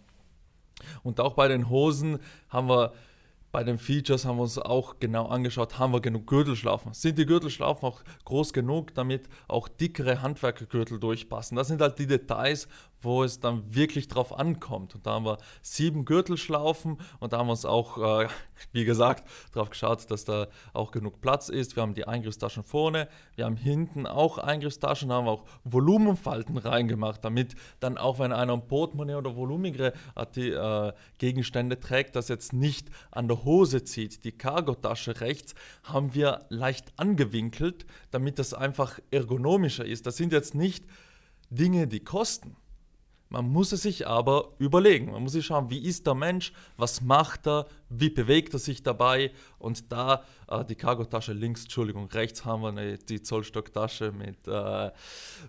und 1.03 1.21
auch 1.21 1.35
bei 1.35 1.49
den 1.49 1.69
Hosen 1.69 2.19
haben 2.49 2.69
wir, 2.69 2.93
bei 3.51 3.64
den 3.64 3.79
Features 3.79 4.25
haben 4.25 4.37
wir 4.37 4.43
uns 4.43 4.59
auch 4.59 5.01
genau 5.01 5.27
angeschaut, 5.27 5.79
haben 5.79 5.93
wir 5.93 6.01
genug 6.01 6.27
Gürtelschlaufen? 6.27 6.93
Sind 6.93 7.19
die 7.19 7.27
Gürtelschlaufen 7.27 7.88
auch 7.88 8.03
groß 8.25 8.53
genug, 8.53 8.95
damit 8.95 9.29
auch 9.49 9.69
dickere 9.69 10.21
Handwerkergürtel 10.21 11.01
durchpassen? 11.01 11.57
Das 11.57 11.69
sind 11.69 11.81
halt 11.81 11.99
die 11.99 12.07
Details, 12.07 12.69
wo 13.01 13.23
es 13.23 13.41
dann 13.41 13.75
wirklich 13.75 14.09
drauf 14.09 14.37
ankommt. 14.37 14.95
Und 14.95 15.07
da 15.07 15.13
haben 15.13 15.25
wir 15.25 15.39
sieben 15.63 16.05
Gürtelschlaufen 16.05 16.99
und 17.21 17.33
da 17.33 17.39
haben 17.39 17.47
wir 17.47 17.53
uns 17.53 17.65
auch, 17.65 18.23
äh, 18.23 18.29
wie 18.73 18.85
gesagt, 18.85 19.29
darauf 19.53 19.71
geschaut, 19.71 20.11
dass 20.11 20.25
da 20.25 20.49
auch 20.73 20.91
genug 20.91 21.21
Platz 21.21 21.49
ist. 21.49 21.77
Wir 21.77 21.83
haben 21.83 21.95
die 21.95 22.07
Eingriffstaschen 22.07 22.63
vorne, 22.63 23.09
wir 23.37 23.45
haben 23.45 23.57
hinten 23.57 24.07
auch 24.07 24.39
Eingriffstaschen, 24.39 25.09
da 25.09 25.17
haben 25.17 25.27
wir 25.27 25.33
auch 25.33 25.45
Volumenfalten 25.65 26.59
reingemacht, 26.59 27.25
damit 27.25 27.55
dann 27.81 27.99
auch, 27.99 28.19
wenn 28.19 28.33
einer 28.33 28.53
ein 28.53 28.67
Portemonnaie 28.67 29.15
oder 29.15 29.37
volumigere 29.37 29.93
äh, 30.17 30.93
Gegenstände 31.19 31.79
trägt, 31.79 32.17
das 32.17 32.29
jetzt 32.29 32.53
nicht 32.53 32.89
an 33.11 33.29
der 33.29 33.45
Hose 33.45 33.85
zieht. 33.85 34.25
Die 34.25 34.33
Cargotasche 34.33 35.21
rechts 35.21 35.55
haben 35.85 36.15
wir 36.15 36.47
leicht 36.49 36.93
angewinkelt, 36.97 37.87
damit 38.11 38.39
das 38.39 38.55
einfach 38.55 38.99
ergonomischer 39.11 39.85
ist. 39.85 40.07
Das 40.07 40.17
sind 40.17 40.33
jetzt 40.33 40.55
nicht 40.55 40.85
Dinge, 41.51 41.87
die 41.87 42.01
kosten. 42.01 42.57
Man 43.31 43.51
muss 43.51 43.73
es 43.73 43.83
sich 43.83 44.07
aber 44.07 44.53
überlegen. 44.59 45.12
Man 45.12 45.23
muss 45.23 45.33
sich 45.33 45.45
schauen, 45.45 45.69
wie 45.69 45.85
ist 45.85 46.07
der 46.07 46.14
Mensch, 46.14 46.53
was 46.77 47.03
macht 47.03 47.47
er, 47.47 47.67
wie 47.91 48.09
bewegt 48.09 48.55
er 48.55 48.59
sich 48.59 48.83
dabei. 48.83 49.33
Und 49.59 49.93
da 49.93 50.25
äh, 50.49 50.64
die 50.64 50.75
Cargotasche 50.75 51.35
links, 51.35 51.64
Entschuldigung, 51.64 52.07
rechts 52.07 52.45
haben 52.47 52.62
wir 52.62 52.69
eine, 52.69 52.97
die 52.97 53.21
Zollstocktasche 53.21 54.12
mit, 54.12 54.49
äh, 54.49 54.91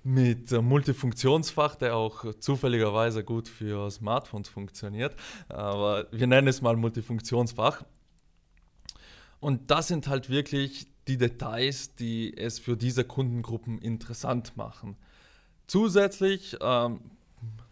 mit 0.04 0.52
Multifunktionsfach, 0.52 1.76
der 1.76 1.96
auch 1.96 2.34
zufälligerweise 2.40 3.24
gut 3.24 3.48
für 3.48 3.90
Smartphones 3.90 4.50
funktioniert. 4.50 5.16
Aber 5.48 6.08
wir 6.12 6.28
nennen 6.28 6.50
es 6.50 6.62
mal 6.62 6.76
Multifunktionsfach. 6.76 7.84
Und 9.40 9.72
das 9.72 9.88
sind 9.88 10.10
halt 10.10 10.30
wirklich 10.30 10.88
die 11.08 11.18
Details, 11.18 11.96
die 11.96 12.38
es 12.38 12.60
für 12.60 12.76
diese 12.76 13.06
Kundengruppen 13.06 13.80
interessant 13.80 14.58
machen. 14.58 14.98
Zusätzlich 15.66 16.58
ähm, 16.62 17.00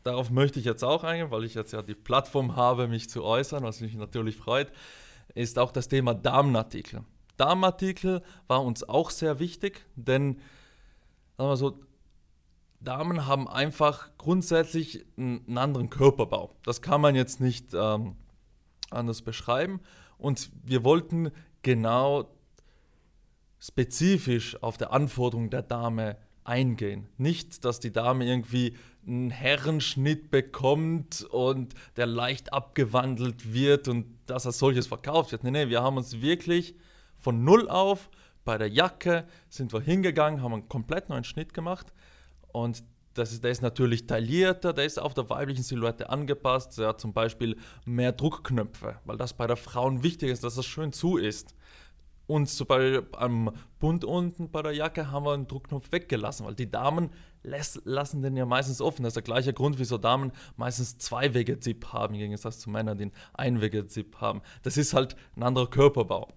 darauf 0.08 0.30
möchte 0.30 0.60
ich 0.60 0.65
jetzt 0.65 0.84
auch 0.84 1.04
eingehen, 1.04 1.32
weil 1.32 1.43
ich 1.43 1.54
jetzt 1.54 1.74
ja 1.74 1.82
die 1.82 1.96
Plattform 1.96 2.56
habe, 2.56 2.88
mich 2.88 3.10
zu 3.10 3.24
äußern, 3.24 3.63
was 3.63 3.82
mich 3.82 3.93
natürlich 3.96 4.38
freut, 4.38 4.72
ist 5.36 5.60
auch 5.60 5.72
das 5.72 5.88
Thema 5.88 6.13
Damenartikel. 6.13 7.04
Damenartikel 7.36 8.24
war 8.48 8.63
uns 8.63 8.88
auch 8.88 9.10
sehr 9.10 9.39
wichtig, 9.39 9.86
denn 9.96 10.39
sagen 11.38 11.50
wir 11.50 11.58
so, 11.58 11.80
Damen 12.80 13.26
haben 13.26 13.48
einfach 13.48 14.10
grundsätzlich 14.17 15.06
einen 15.17 15.58
anderen 15.58 15.89
Körperbau. 15.89 16.56
Das 16.63 16.82
kann 16.82 17.02
man 17.02 17.15
jetzt 17.15 17.41
nicht 17.41 17.74
ähm, 17.74 18.15
anders 18.91 19.24
beschreiben. 19.24 19.82
Und 20.17 20.52
wir 20.63 20.84
wollten 20.84 21.32
genau 21.63 22.30
spezifisch 23.60 24.62
auf 24.62 24.78
die 24.78 24.86
Anforderungen 24.86 25.50
der 25.50 25.63
Dame 25.63 26.17
eingehen. 26.43 27.08
Nicht, 27.17 27.65
dass 27.65 27.80
die 27.80 27.91
Dame 27.91 28.26
irgendwie 28.26 28.78
einen 29.08 29.30
Herrenschnitt 29.30 30.30
bekommt 30.30 31.24
und 31.24 31.74
der 31.96 32.06
leicht 32.06 32.54
abgewandelt 32.54 33.54
wird 33.54 33.88
und 33.88 34.06
dass 34.26 34.46
er 34.46 34.52
solches 34.52 34.88
verkauft 34.88 35.32
wird. 35.32 35.43
Nee, 35.43 35.52
nee, 35.52 35.70
wir 35.70 35.82
haben 35.82 35.98
uns 35.98 36.22
wirklich 36.22 36.76
von 37.15 37.43
null 37.43 37.70
auf 37.70 38.10
bei 38.43 38.58
der 38.58 38.70
Jacke 38.70 39.26
sind 39.50 39.74
wir 39.74 39.82
hingegangen, 39.82 40.41
haben 40.41 40.54
einen 40.54 40.70
komplett 40.70 41.10
neuen 41.10 41.26
Schnitt 41.26 41.54
gemacht 41.54 41.93
und 42.48 42.84
das 43.17 43.32
ist, 43.34 43.43
der 43.43 43.52
ist 43.52 43.62
natürlich 43.62 44.08
taillierter, 44.08 44.74
der 44.74 44.86
ist 44.86 45.00
auf 45.00 45.13
der 45.13 45.30
weiblichen 45.30 45.63
Silhouette 45.63 46.10
angepasst. 46.10 46.78
Der 46.78 46.89
hat 46.89 47.02
zum 47.02 47.13
Beispiel 47.13 47.58
mehr 47.86 48.12
Druckknöpfe, 48.12 49.00
weil 49.06 49.17
das 49.17 49.34
bei 49.34 49.48
der 49.48 49.58
Frauen 49.58 50.04
wichtig 50.04 50.30
ist, 50.30 50.43
dass 50.43 50.56
das 50.56 50.65
schön 50.65 50.93
zu 50.93 51.17
ist. 51.17 51.56
Und 52.28 52.50
so 52.50 52.65
bei, 52.65 53.02
am 53.13 53.52
Bund 53.80 54.04
unten 54.04 54.52
bei 54.52 54.62
der 54.62 54.74
Jacke 54.74 55.12
haben 55.12 55.26
wir 55.26 55.34
einen 55.34 55.48
Druckknopf 55.48 55.91
weggelassen, 55.91 56.46
weil 56.46 56.56
die 56.56 56.70
Damen 56.70 57.10
lassen 57.48 58.22
den 58.22 58.38
ja 58.38 58.46
meistens 58.46 58.82
offen. 58.82 59.04
Das 59.04 59.12
ist 59.12 59.16
der 59.16 59.24
gleiche 59.24 59.54
Grund, 59.54 59.80
wieso 59.80 59.98
Damen 59.98 60.32
meistens 60.56 60.98
zwei 60.98 61.34
Wege 61.34 61.60
Zip 61.60 61.94
haben, 61.94 62.14
im 62.14 62.20
Gegensatz 62.20 62.60
zu 62.60 62.70
Männern, 62.70 62.98
die 62.98 63.12
einen 63.34 63.62
Wege 63.62 63.88
Zip 63.88 64.20
haben. 64.20 64.42
Das 64.64 64.78
ist 64.78 64.94
halt 64.94 65.16
ein 65.36 65.44
anderer 65.44 65.70
Körperbau. 65.70 66.28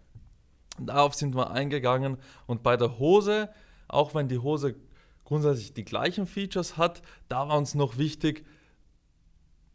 Darauf 0.79 1.15
sind 1.15 1.35
wir 1.35 1.51
eingegangen 1.51 2.17
und 2.47 2.63
bei 2.63 2.77
der 2.77 2.99
Hose, 2.99 3.51
auch 3.89 4.15
wenn 4.15 4.29
die 4.29 4.39
Hose 4.39 4.77
grundsätzlich 5.25 5.75
die 5.75 5.85
gleichen 5.85 6.27
Features 6.27 6.77
hat, 6.77 7.03
da 7.29 7.49
war 7.49 7.59
uns 7.59 7.75
noch 7.75 7.99
wichtig, 7.99 8.47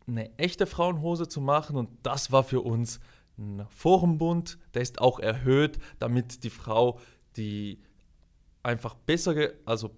eine 0.07 0.37
echte 0.37 0.65
Frauenhose 0.65 1.27
zu 1.27 1.41
machen 1.41 1.75
und 1.75 1.89
das 2.03 2.31
war 2.31 2.43
für 2.43 2.61
uns 2.61 2.99
ein 3.37 3.65
Forenbund, 3.69 4.57
der 4.73 4.81
ist 4.81 4.99
auch 4.99 5.19
erhöht, 5.19 5.77
damit 5.99 6.43
die 6.43 6.49
Frau 6.49 6.99
die 7.37 7.81
einfach 8.63 8.95
besser, 8.95 9.35
also 9.65 9.91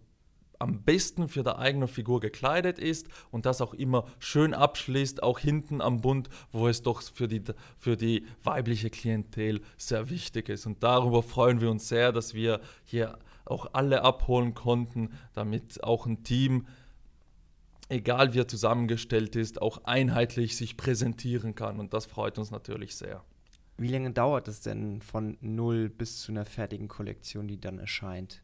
am 0.59 0.83
besten 0.83 1.27
für 1.27 1.43
die 1.43 1.55
eigene 1.55 1.87
Figur 1.87 2.19
gekleidet 2.19 2.79
ist 2.79 3.07
und 3.31 3.45
das 3.45 3.61
auch 3.61 3.73
immer 3.73 4.05
schön 4.19 4.53
abschließt, 4.53 5.23
auch 5.23 5.39
hinten 5.39 5.81
am 5.81 6.01
Bund, 6.01 6.29
wo 6.51 6.67
es 6.67 6.81
doch 6.81 7.01
für 7.01 7.27
die, 7.27 7.43
für 7.77 7.97
die 7.97 8.25
weibliche 8.43 8.89
Klientel 8.89 9.61
sehr 9.77 10.09
wichtig 10.09 10.49
ist. 10.49 10.65
Und 10.65 10.83
darüber 10.83 11.23
freuen 11.23 11.61
wir 11.61 11.69
uns 11.69 11.87
sehr, 11.87 12.11
dass 12.11 12.33
wir 12.33 12.61
hier 12.83 13.19
auch 13.45 13.73
alle 13.73 14.01
abholen 14.03 14.53
konnten, 14.53 15.11
damit 15.33 15.83
auch 15.83 16.05
ein 16.05 16.23
Team, 16.23 16.67
egal 17.89 18.33
wie 18.33 18.39
er 18.39 18.47
zusammengestellt 18.47 19.35
ist, 19.35 19.61
auch 19.61 19.83
einheitlich 19.85 20.57
sich 20.57 20.75
präsentieren 20.75 21.55
kann. 21.55 21.79
Und 21.79 21.93
das 21.93 22.05
freut 22.05 22.37
uns 22.37 22.51
natürlich 22.51 22.95
sehr. 22.95 23.23
Wie 23.77 23.89
lange 23.89 24.11
dauert 24.11 24.47
es 24.47 24.61
denn 24.61 25.01
von 25.01 25.37
null 25.39 25.89
bis 25.89 26.19
zu 26.19 26.31
einer 26.31 26.45
fertigen 26.45 26.87
Kollektion, 26.87 27.47
die 27.47 27.61
dann 27.61 27.77
erscheint? 27.77 28.41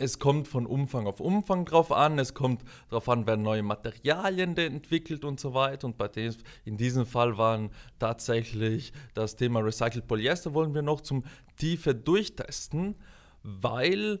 Es 0.00 0.20
kommt 0.20 0.46
von 0.46 0.64
Umfang 0.64 1.08
auf 1.08 1.18
Umfang 1.18 1.64
drauf 1.64 1.90
an, 1.90 2.20
es 2.20 2.32
kommt 2.32 2.62
darauf 2.88 3.08
an, 3.08 3.26
werden 3.26 3.42
neue 3.42 3.64
Materialien 3.64 4.56
entwickelt 4.56 5.24
und 5.24 5.40
so 5.40 5.54
weiter. 5.54 5.88
Und 5.88 5.98
bei 5.98 6.06
dem, 6.06 6.34
in 6.64 6.76
diesem 6.76 7.04
Fall 7.04 7.36
waren 7.36 7.70
tatsächlich 7.98 8.92
das 9.14 9.34
Thema 9.34 9.58
Recycled 9.60 10.06
Polyester 10.06 10.54
wollen 10.54 10.72
wir 10.72 10.82
noch 10.82 11.00
zum 11.00 11.24
Tiefe 11.56 11.96
durchtesten, 11.96 12.94
weil 13.42 14.20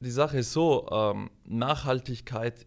die 0.00 0.10
Sache 0.10 0.38
ist 0.38 0.52
so, 0.52 0.86
ähm, 0.90 1.30
Nachhaltigkeit 1.44 2.66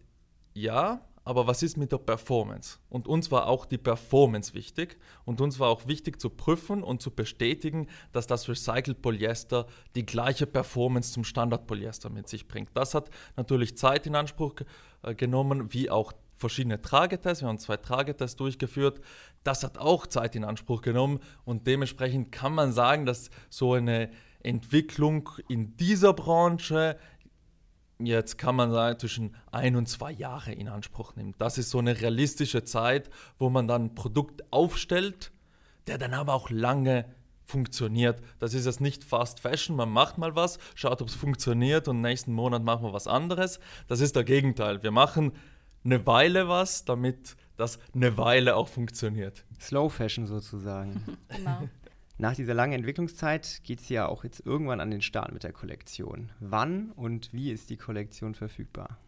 ja, 0.52 1.06
aber 1.24 1.46
was 1.46 1.62
ist 1.62 1.76
mit 1.76 1.92
der 1.92 1.98
Performance? 1.98 2.78
Und 2.88 3.06
uns 3.06 3.30
war 3.30 3.46
auch 3.46 3.66
die 3.66 3.78
Performance 3.78 4.54
wichtig 4.54 4.98
und 5.24 5.40
uns 5.40 5.58
war 5.58 5.68
auch 5.68 5.86
wichtig 5.86 6.20
zu 6.20 6.30
prüfen 6.30 6.82
und 6.82 7.02
zu 7.02 7.10
bestätigen, 7.10 7.86
dass 8.12 8.26
das 8.26 8.48
Recycled 8.48 9.02
Polyester 9.02 9.66
die 9.94 10.06
gleiche 10.06 10.46
Performance 10.46 11.12
zum 11.12 11.24
Standard 11.24 11.66
Polyester 11.66 12.10
mit 12.10 12.28
sich 12.28 12.48
bringt. 12.48 12.70
Das 12.74 12.94
hat 12.94 13.10
natürlich 13.36 13.76
Zeit 13.76 14.06
in 14.06 14.14
Anspruch 14.14 14.54
äh, 15.02 15.14
genommen, 15.14 15.72
wie 15.72 15.90
auch 15.90 16.12
verschiedene 16.36 16.80
Tragetests. 16.80 17.42
Wir 17.42 17.48
haben 17.48 17.58
zwei 17.58 17.76
Tragetests 17.76 18.36
durchgeführt. 18.36 19.00
Das 19.44 19.62
hat 19.62 19.78
auch 19.78 20.06
Zeit 20.06 20.34
in 20.34 20.44
Anspruch 20.44 20.80
genommen 20.80 21.20
und 21.44 21.66
dementsprechend 21.66 22.32
kann 22.32 22.54
man 22.54 22.72
sagen, 22.72 23.04
dass 23.04 23.30
so 23.50 23.74
eine 23.74 24.10
Entwicklung 24.42 25.28
in 25.48 25.76
dieser 25.76 26.14
Branche 26.14 26.96
jetzt 28.06 28.38
kann 28.38 28.56
man 28.56 28.70
sagen, 28.70 28.98
zwischen 28.98 29.36
ein 29.52 29.76
und 29.76 29.86
zwei 29.88 30.12
Jahre 30.12 30.52
in 30.52 30.68
Anspruch 30.68 31.16
nimmt. 31.16 31.40
Das 31.40 31.58
ist 31.58 31.70
so 31.70 31.78
eine 31.78 32.00
realistische 32.00 32.64
Zeit, 32.64 33.10
wo 33.38 33.50
man 33.50 33.68
dann 33.68 33.86
ein 33.86 33.94
Produkt 33.94 34.42
aufstellt, 34.52 35.32
der 35.86 35.98
dann 35.98 36.14
aber 36.14 36.34
auch 36.34 36.50
lange 36.50 37.06
funktioniert. 37.44 38.20
Das 38.38 38.54
ist 38.54 38.66
jetzt 38.66 38.80
nicht 38.80 39.04
Fast 39.04 39.40
Fashion, 39.40 39.76
man 39.76 39.90
macht 39.90 40.18
mal 40.18 40.36
was, 40.36 40.58
schaut, 40.74 41.02
ob 41.02 41.08
es 41.08 41.14
funktioniert 41.14 41.88
und 41.88 42.00
nächsten 42.00 42.32
Monat 42.32 42.62
machen 42.62 42.84
wir 42.84 42.92
was 42.92 43.06
anderes. 43.06 43.60
Das 43.88 44.00
ist 44.00 44.16
der 44.16 44.24
Gegenteil. 44.24 44.82
Wir 44.82 44.92
machen 44.92 45.32
eine 45.84 46.06
Weile 46.06 46.48
was, 46.48 46.84
damit 46.84 47.36
das 47.56 47.78
eine 47.94 48.16
Weile 48.16 48.56
auch 48.56 48.68
funktioniert. 48.68 49.44
Slow 49.60 49.90
Fashion 49.90 50.26
sozusagen. 50.26 51.18
genau. 51.28 51.68
Nach 52.20 52.34
dieser 52.34 52.52
langen 52.52 52.74
Entwicklungszeit 52.74 53.62
geht 53.64 53.80
es 53.80 53.88
ja 53.88 54.06
auch 54.06 54.24
jetzt 54.24 54.44
irgendwann 54.44 54.80
an 54.80 54.90
den 54.90 55.00
Start 55.00 55.32
mit 55.32 55.42
der 55.42 55.54
Kollektion. 55.54 56.30
Wann 56.38 56.90
und 56.90 57.32
wie 57.32 57.50
ist 57.50 57.70
die 57.70 57.78
Kollektion 57.78 58.34
verfügbar? 58.34 58.98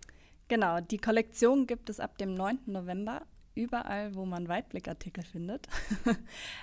Genau, 0.48 0.81
die 0.81 0.96
Kollektion 0.96 1.66
gibt 1.66 1.90
es 1.90 2.01
ab 2.01 2.16
dem 2.16 2.33
9. 2.33 2.61
November 2.64 3.20
überall, 3.55 4.14
wo 4.14 4.25
man 4.25 4.48
Weitblickartikel 4.48 5.25
findet. 5.25 5.68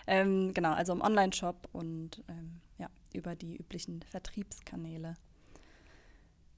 ähm, 0.07 0.51
genau, 0.55 0.73
also 0.73 0.91
im 0.91 1.01
Online-Shop 1.01 1.69
und 1.71 2.23
ähm, 2.27 2.62
ja, 2.79 2.89
über 3.13 3.35
die 3.35 3.55
üblichen 3.55 4.01
Vertriebskanäle. 4.01 5.13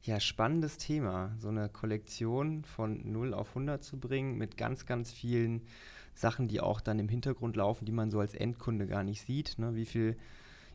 Ja, 0.04 0.20
spannendes 0.20 0.78
Thema, 0.78 1.36
so 1.38 1.50
eine 1.50 1.70
Kollektion 1.70 2.64
von 2.64 3.12
0 3.12 3.36
auf 3.36 3.50
100 3.50 3.84
zu 3.84 4.00
bringen 4.00 4.36
mit 4.36 4.58
ganz, 4.58 4.88
ganz 4.88 5.12
vielen 5.12 5.62
Sachen, 6.16 6.48
die 6.48 6.60
auch 6.60 6.82
dann 6.82 6.98
im 6.98 7.08
Hintergrund 7.08 7.56
laufen, 7.56 7.86
die 7.86 7.92
man 7.92 8.10
so 8.10 8.20
als 8.20 8.34
Endkunde 8.34 8.88
gar 8.88 9.04
nicht 9.04 9.22
sieht. 9.22 9.60
Ne? 9.60 9.76
Wie 9.76 9.86
viel 9.86 10.18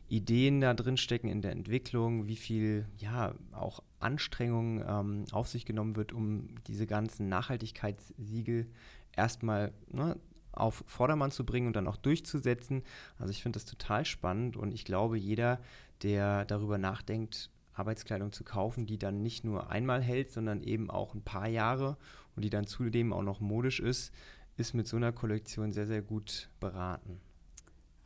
Ideen 0.07 0.61
da 0.61 0.73
drin 0.73 0.95
stecken 0.95 1.27
in 1.27 1.41
der 1.41 1.51
Entwicklung, 1.51 2.27
wie 2.27 2.37
viel 2.37 2.87
ja 2.99 3.35
auch 3.51 3.83
Anstrengung 3.99 4.81
ähm, 4.87 5.25
auf 5.33 5.49
sich 5.49 5.65
genommen 5.65 5.97
wird, 5.97 6.13
um 6.13 6.55
diese 6.67 6.87
ganzen 6.87 7.27
Nachhaltigkeitssiegel 7.27 8.67
erstmal 9.13 9.73
ne, 9.91 10.15
auf 10.53 10.85
Vordermann 10.87 11.31
zu 11.31 11.45
bringen 11.45 11.67
und 11.67 11.75
dann 11.75 11.87
auch 11.87 11.97
durchzusetzen. 11.97 12.83
Also 13.19 13.31
ich 13.31 13.43
finde 13.43 13.57
das 13.57 13.65
total 13.65 14.05
spannend 14.05 14.55
und 14.55 14.73
ich 14.73 14.85
glaube, 14.85 15.17
jeder, 15.17 15.59
der 16.01 16.45
darüber 16.45 16.77
nachdenkt, 16.77 17.49
Arbeitskleidung 17.77 18.31
zu 18.31 18.43
kaufen, 18.43 18.85
die 18.85 18.97
dann 18.97 19.21
nicht 19.21 19.43
nur 19.43 19.69
einmal 19.69 20.01
hält, 20.01 20.31
sondern 20.31 20.61
eben 20.61 20.89
auch 20.89 21.13
ein 21.13 21.21
paar 21.21 21.47
Jahre 21.47 21.97
und 22.35 22.43
die 22.43 22.49
dann 22.49 22.67
zudem 22.67 23.13
auch 23.13 23.23
noch 23.23 23.39
modisch 23.39 23.79
ist, 23.79 24.11
ist 24.57 24.73
mit 24.73 24.87
so 24.87 24.97
einer 24.97 25.11
Kollektion 25.11 25.71
sehr, 25.71 25.87
sehr 25.87 26.01
gut 26.01 26.49
beraten. 26.59 27.19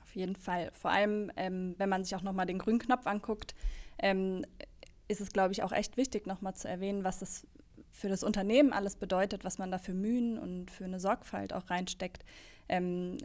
Auf 0.02 0.16
jeden 0.16 0.36
Fall. 0.36 0.72
Vor 0.74 0.92
allem, 0.92 1.32
ähm, 1.38 1.76
wenn 1.78 1.90
man 1.90 2.04
sich 2.04 2.16
auch 2.16 2.22
nochmal 2.22 2.46
den 2.46 2.58
grünen 2.58 2.80
Knopf 2.80 3.08
anguckt, 3.08 3.56
ähm, 4.00 4.46
ist 5.08 5.22
es, 5.22 5.32
glaube 5.32 5.54
ich, 5.54 5.64
auch 5.64 5.72
echt 5.72 5.98
wichtig, 5.98 6.28
nochmal 6.28 6.56
zu 6.56 6.68
erwähnen, 6.68 7.04
was 7.04 7.20
das 7.20 7.48
für 7.92 8.10
das 8.10 8.24
Unternehmen 8.24 8.74
alles 8.74 8.96
bedeutet, 8.96 9.44
was 9.44 9.58
man 9.58 9.72
da 9.72 9.78
für 9.78 9.94
Mühen 9.94 10.38
und 10.38 10.72
für 10.72 10.86
eine 10.86 11.00
Sorgfalt 11.00 11.54
auch 11.54 11.70
reinsteckt. 11.70 12.24
Ähm, 12.68 13.18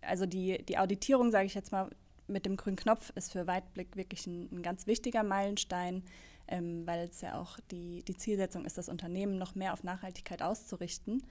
also 0.00 0.26
die, 0.26 0.64
die 0.64 0.78
Auditierung, 0.78 1.30
sage 1.30 1.46
ich 1.46 1.54
jetzt 1.54 1.72
mal, 1.72 1.90
mit 2.28 2.46
dem 2.46 2.56
grünen 2.56 2.76
Knopf 2.76 3.10
ist 3.14 3.32
für 3.32 3.46
Weitblick 3.46 3.96
wirklich 3.96 4.26
ein, 4.26 4.48
ein 4.52 4.62
ganz 4.62 4.86
wichtiger 4.86 5.22
Meilenstein, 5.22 6.02
ähm, 6.48 6.86
weil 6.86 7.08
es 7.08 7.20
ja 7.20 7.40
auch 7.40 7.58
die, 7.70 8.02
die 8.04 8.16
Zielsetzung 8.16 8.64
ist, 8.64 8.78
das 8.78 8.88
Unternehmen 8.88 9.38
noch 9.38 9.54
mehr 9.54 9.72
auf 9.72 9.82
Nachhaltigkeit 9.82 10.42
auszurichten. 10.42 11.22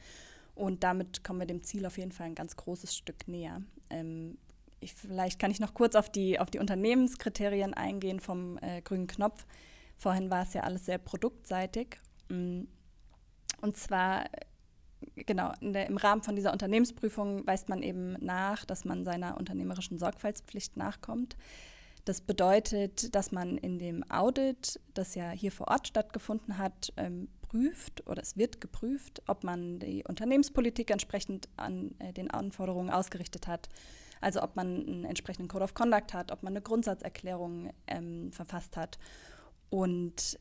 Und 0.56 0.84
damit 0.84 1.24
kommen 1.24 1.40
wir 1.40 1.48
dem 1.48 1.64
Ziel 1.64 1.86
auf 1.86 1.98
jeden 1.98 2.12
Fall 2.12 2.28
ein 2.28 2.36
ganz 2.36 2.56
großes 2.56 2.96
Stück 2.96 3.28
näher. 3.28 3.62
Ähm, 3.90 4.38
ich, 4.80 4.94
vielleicht 4.94 5.40
kann 5.40 5.52
ich 5.52 5.60
noch 5.60 5.74
kurz 5.74 5.96
auf 5.96 6.10
die, 6.10 6.40
auf 6.40 6.50
die 6.50 6.60
Unternehmenskriterien 6.60 7.74
eingehen 7.74 8.20
vom 8.20 8.58
äh, 8.62 8.82
grünen 8.82 9.08
Knopf. 9.08 9.46
Vorhin 9.98 10.30
war 10.30 10.44
es 10.44 10.54
ja 10.54 10.62
alles 10.62 10.86
sehr 10.86 10.98
produktseitig. 10.98 11.98
Mm. 12.30 12.64
Und 13.62 13.78
zwar, 13.78 14.26
genau, 15.16 15.52
der, 15.62 15.88
im 15.88 15.98
Rahmen 15.98 16.24
von 16.24 16.36
dieser 16.36 16.54
Unternehmensprüfung 16.54 17.46
weist 17.48 17.70
man 17.70 17.82
eben 17.82 18.14
nach, 18.24 18.66
dass 18.66 18.86
man 18.86 19.06
seiner 19.06 19.38
unternehmerischen 19.38 20.00
Sorgfaltspflicht 20.00 20.78
nachkommt. 20.78 21.36
Das 22.06 22.22
bedeutet, 22.22 23.16
dass 23.16 23.32
man 23.32 23.58
in 23.58 23.80
dem 23.80 24.04
Audit, 24.12 24.80
das 24.94 25.16
ja 25.16 25.32
hier 25.32 25.52
vor 25.52 25.70
Ort 25.70 25.88
stattgefunden 25.88 26.60
hat, 26.60 26.94
ähm, 26.98 27.30
prüft 27.42 28.06
oder 28.08 28.22
es 28.22 28.38
wird 28.38 28.62
geprüft, 28.62 29.24
ob 29.28 29.44
man 29.44 29.80
die 29.80 30.04
Unternehmenspolitik 30.08 30.92
entsprechend 30.92 31.48
an 31.58 31.96
äh, 32.00 32.14
den 32.14 32.30
Anforderungen 32.30 32.92
ausgerichtet 32.92 33.48
hat. 33.48 33.70
Also 34.22 34.42
ob 34.44 34.56
man 34.56 34.88
einen 34.88 35.06
entsprechenden 35.06 35.48
Code 35.48 35.64
of 35.64 35.74
Conduct 35.74 36.14
hat, 36.14 36.32
ob 36.32 36.44
man 36.44 36.54
eine 36.54 36.62
Grundsatzerklärung 36.62 37.72
ähm, 37.88 38.32
verfasst 38.32 38.78
hat. 38.78 38.98
Und 39.70 40.40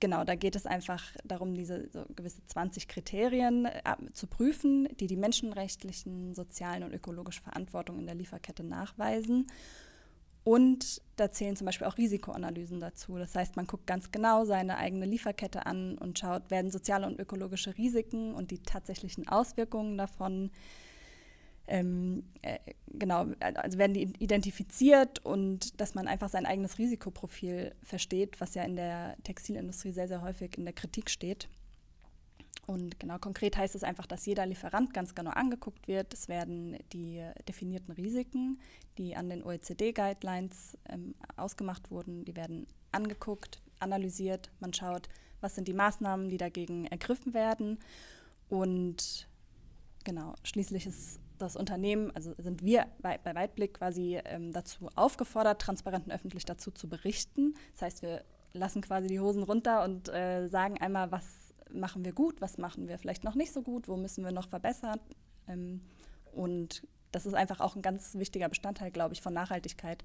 genau, 0.00 0.24
da 0.24 0.34
geht 0.34 0.56
es 0.56 0.66
einfach 0.66 1.02
darum, 1.24 1.54
diese 1.54 1.88
so 1.90 2.04
gewisse 2.16 2.44
20 2.46 2.88
Kriterien 2.88 3.66
äh, 3.66 3.80
zu 4.12 4.26
prüfen, 4.26 4.88
die 4.98 5.06
die 5.06 5.16
menschenrechtlichen, 5.16 6.34
sozialen 6.34 6.82
und 6.82 6.92
ökologische 6.92 7.42
Verantwortung 7.42 7.98
in 7.98 8.06
der 8.06 8.14
Lieferkette 8.14 8.64
nachweisen. 8.64 9.46
Und 10.42 11.02
da 11.16 11.30
zählen 11.30 11.54
zum 11.54 11.66
Beispiel 11.66 11.86
auch 11.86 11.98
Risikoanalysen 11.98 12.80
dazu. 12.80 13.16
Das 13.18 13.34
heißt, 13.34 13.56
man 13.56 13.66
guckt 13.66 13.86
ganz 13.86 14.10
genau 14.10 14.46
seine 14.46 14.78
eigene 14.78 15.04
Lieferkette 15.04 15.66
an 15.66 15.98
und 15.98 16.18
schaut, 16.18 16.50
werden 16.50 16.70
soziale 16.70 17.06
und 17.06 17.20
ökologische 17.20 17.76
Risiken 17.76 18.34
und 18.34 18.50
die 18.50 18.62
tatsächlichen 18.62 19.28
Auswirkungen 19.28 19.98
davon 19.98 20.50
ähm, 21.70 22.24
äh, 22.42 22.58
genau, 22.88 23.26
also 23.38 23.78
werden 23.78 23.94
die 23.94 24.12
identifiziert 24.18 25.24
und 25.24 25.80
dass 25.80 25.94
man 25.94 26.08
einfach 26.08 26.28
sein 26.28 26.44
eigenes 26.44 26.78
Risikoprofil 26.78 27.74
versteht, 27.82 28.40
was 28.40 28.54
ja 28.54 28.64
in 28.64 28.76
der 28.76 29.16
Textilindustrie 29.22 29.92
sehr, 29.92 30.08
sehr 30.08 30.22
häufig 30.22 30.58
in 30.58 30.64
der 30.64 30.74
Kritik 30.74 31.08
steht. 31.08 31.48
Und 32.66 33.00
genau 33.00 33.18
konkret 33.18 33.56
heißt 33.56 33.74
es 33.74 33.84
einfach, 33.84 34.06
dass 34.06 34.26
jeder 34.26 34.46
Lieferant 34.46 34.92
ganz 34.92 35.14
genau 35.14 35.30
angeguckt 35.30 35.88
wird. 35.88 36.12
Es 36.12 36.28
werden 36.28 36.76
die 36.92 37.24
definierten 37.48 37.92
Risiken, 37.94 38.60
die 38.98 39.16
an 39.16 39.28
den 39.28 39.42
OECD-Guidelines 39.42 40.76
ähm, 40.88 41.14
ausgemacht 41.36 41.90
wurden, 41.90 42.24
die 42.24 42.36
werden 42.36 42.66
angeguckt, 42.92 43.62
analysiert. 43.78 44.50
Man 44.60 44.74
schaut, 44.74 45.08
was 45.40 45.54
sind 45.54 45.68
die 45.68 45.72
Maßnahmen, 45.72 46.28
die 46.28 46.36
dagegen 46.36 46.86
ergriffen 46.86 47.32
werden. 47.32 47.78
Und 48.48 49.28
genau, 50.04 50.34
schließlich 50.42 50.86
ist 50.86 51.20
das 51.40 51.56
Unternehmen, 51.56 52.10
also 52.14 52.34
sind 52.38 52.62
wir 52.64 52.86
bei, 53.00 53.18
bei 53.18 53.34
Weitblick 53.34 53.74
quasi 53.74 54.20
ähm, 54.24 54.52
dazu 54.52 54.88
aufgefordert, 54.94 55.60
transparent 55.60 56.06
und 56.06 56.12
öffentlich 56.12 56.44
dazu 56.44 56.70
zu 56.70 56.88
berichten. 56.88 57.54
Das 57.72 57.82
heißt, 57.82 58.02
wir 58.02 58.24
lassen 58.52 58.82
quasi 58.82 59.08
die 59.08 59.20
Hosen 59.20 59.42
runter 59.42 59.84
und 59.84 60.08
äh, 60.08 60.48
sagen 60.48 60.78
einmal, 60.78 61.10
was 61.12 61.24
machen 61.72 62.04
wir 62.04 62.12
gut, 62.12 62.40
was 62.40 62.58
machen 62.58 62.88
wir 62.88 62.98
vielleicht 62.98 63.24
noch 63.24 63.34
nicht 63.34 63.52
so 63.52 63.62
gut, 63.62 63.88
wo 63.88 63.96
müssen 63.96 64.24
wir 64.24 64.32
noch 64.32 64.48
verbessern. 64.48 65.00
Ähm, 65.48 65.80
und 66.32 66.86
das 67.12 67.26
ist 67.26 67.34
einfach 67.34 67.60
auch 67.60 67.76
ein 67.76 67.82
ganz 67.82 68.14
wichtiger 68.14 68.48
Bestandteil, 68.48 68.90
glaube 68.90 69.14
ich, 69.14 69.22
von 69.22 69.34
Nachhaltigkeit, 69.34 70.04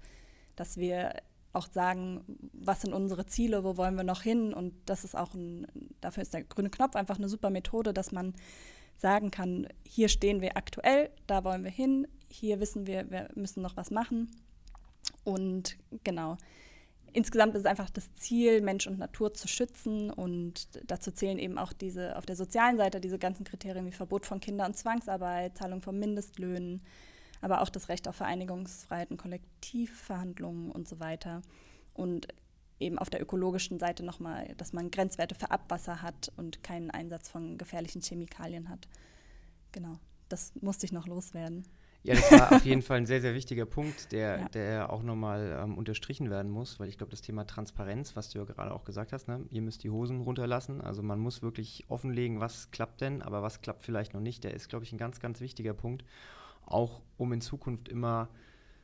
dass 0.55 0.77
wir 0.77 1.13
auch 1.53 1.67
sagen, 1.71 2.23
was 2.53 2.81
sind 2.81 2.93
unsere 2.93 3.25
Ziele, 3.25 3.63
wo 3.63 3.77
wollen 3.77 3.95
wir 3.95 4.03
noch 4.03 4.21
hin. 4.21 4.53
Und 4.53 4.73
das 4.85 5.03
ist 5.03 5.15
auch 5.15 5.33
ein, 5.33 5.67
dafür 6.01 6.23
ist 6.23 6.33
der 6.33 6.43
grüne 6.43 6.69
Knopf 6.69 6.95
einfach 6.95 7.17
eine 7.17 7.29
super 7.29 7.49
Methode, 7.49 7.93
dass 7.93 8.11
man 8.11 8.33
sagen 8.97 9.31
kann, 9.31 9.67
hier 9.83 10.09
stehen 10.09 10.41
wir 10.41 10.57
aktuell, 10.57 11.09
da 11.27 11.43
wollen 11.43 11.63
wir 11.63 11.71
hin, 11.71 12.07
hier 12.29 12.59
wissen 12.59 12.87
wir, 12.87 13.09
wir 13.11 13.29
müssen 13.35 13.61
noch 13.61 13.77
was 13.77 13.91
machen. 13.91 14.29
Und 15.23 15.77
genau, 16.03 16.37
insgesamt 17.13 17.55
ist 17.55 17.61
es 17.61 17.65
einfach 17.65 17.89
das 17.89 18.13
Ziel, 18.15 18.61
Mensch 18.61 18.87
und 18.87 18.99
Natur 18.99 19.33
zu 19.33 19.47
schützen. 19.47 20.11
Und 20.11 20.67
dazu 20.85 21.11
zählen 21.11 21.39
eben 21.39 21.57
auch 21.57 21.73
diese 21.73 22.17
auf 22.17 22.25
der 22.25 22.35
sozialen 22.35 22.77
Seite 22.77 22.99
diese 22.99 23.17
ganzen 23.17 23.45
Kriterien 23.45 23.85
wie 23.85 23.91
Verbot 23.91 24.25
von 24.25 24.39
Kinder- 24.39 24.65
und 24.65 24.77
Zwangsarbeit, 24.77 25.57
Zahlung 25.57 25.81
von 25.81 25.97
Mindestlöhnen, 25.97 26.81
aber 27.41 27.61
auch 27.61 27.69
das 27.69 27.89
Recht 27.89 28.07
auf 28.07 28.15
Vereinigungsfreiheiten, 28.15 29.17
Kollektivverhandlungen 29.17 30.71
und 30.71 30.87
so 30.87 30.99
weiter. 30.99 31.41
Und 31.93 32.27
eben 32.79 32.97
auf 32.99 33.09
der 33.09 33.21
ökologischen 33.21 33.79
Seite 33.79 34.03
nochmal, 34.03 34.53
dass 34.57 34.73
man 34.73 34.91
Grenzwerte 34.91 35.35
für 35.35 35.51
Abwasser 35.51 36.01
hat 36.01 36.31
und 36.37 36.63
keinen 36.63 36.91
Einsatz 36.91 37.29
von 37.29 37.57
gefährlichen 37.57 38.01
Chemikalien 38.01 38.69
hat. 38.69 38.87
Genau, 39.71 39.97
das 40.29 40.53
musste 40.61 40.85
ich 40.85 40.91
noch 40.91 41.07
loswerden. 41.07 41.65
Ja, 42.05 42.13
das 42.13 42.31
war 42.31 42.51
auf 42.51 42.65
jeden 42.65 42.83
Fall 42.83 42.97
ein 42.97 43.05
sehr, 43.07 43.19
sehr 43.19 43.33
wichtiger 43.33 43.65
Punkt, 43.65 44.11
der, 44.11 44.39
ja. 44.39 44.49
der 44.49 44.93
auch 44.93 45.01
nochmal 45.01 45.59
ähm, 45.63 45.75
unterstrichen 45.75 46.29
werden 46.29 46.51
muss, 46.51 46.79
weil 46.79 46.87
ich 46.87 46.97
glaube, 46.97 47.09
das 47.09 47.21
Thema 47.21 47.47
Transparenz, 47.47 48.15
was 48.15 48.29
du 48.29 48.37
ja 48.37 48.45
gerade 48.45 48.71
auch 48.71 48.83
gesagt 48.83 49.11
hast, 49.11 49.27
ne? 49.27 49.43
ihr 49.49 49.61
müsst 49.61 49.83
die 49.83 49.89
Hosen 49.89 50.21
runterlassen. 50.21 50.81
Also 50.81 51.01
man 51.01 51.19
muss 51.19 51.41
wirklich 51.41 51.85
offenlegen, 51.87 52.39
was 52.39 52.69
klappt 52.69 53.01
denn, 53.01 53.23
aber 53.23 53.41
was 53.41 53.61
klappt 53.61 53.81
vielleicht 53.81 54.13
noch 54.13 54.21
nicht. 54.21 54.43
Der 54.43 54.53
ist, 54.53 54.69
glaube 54.69 54.85
ich, 54.85 54.93
ein 54.93 54.99
ganz, 54.99 55.19
ganz 55.19 55.41
wichtiger 55.41 55.73
Punkt, 55.73 56.05
auch 56.65 57.01
um 57.17 57.33
in 57.33 57.41
Zukunft 57.41 57.89
immer 57.89 58.29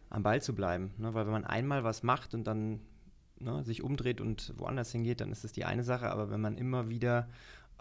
am 0.10 0.24
Ball 0.24 0.42
zu 0.42 0.56
bleiben. 0.56 0.92
Ne? 0.98 1.14
Weil 1.14 1.26
wenn 1.26 1.32
man 1.32 1.46
einmal 1.46 1.84
was 1.84 2.02
macht 2.02 2.34
und 2.34 2.46
dann 2.46 2.82
ne, 3.44 3.64
sich 3.64 3.84
umdreht 3.84 4.22
und 4.22 4.54
woanders 4.58 4.92
hingeht, 4.92 5.22
dann 5.22 5.32
ist 5.32 5.44
das 5.44 5.52
die 5.52 5.66
eine 5.66 5.84
Sache. 5.84 6.10
Aber 6.12 6.30
wenn 6.30 6.42
man 6.42 6.58
immer 6.58 6.90
wieder 6.90 7.28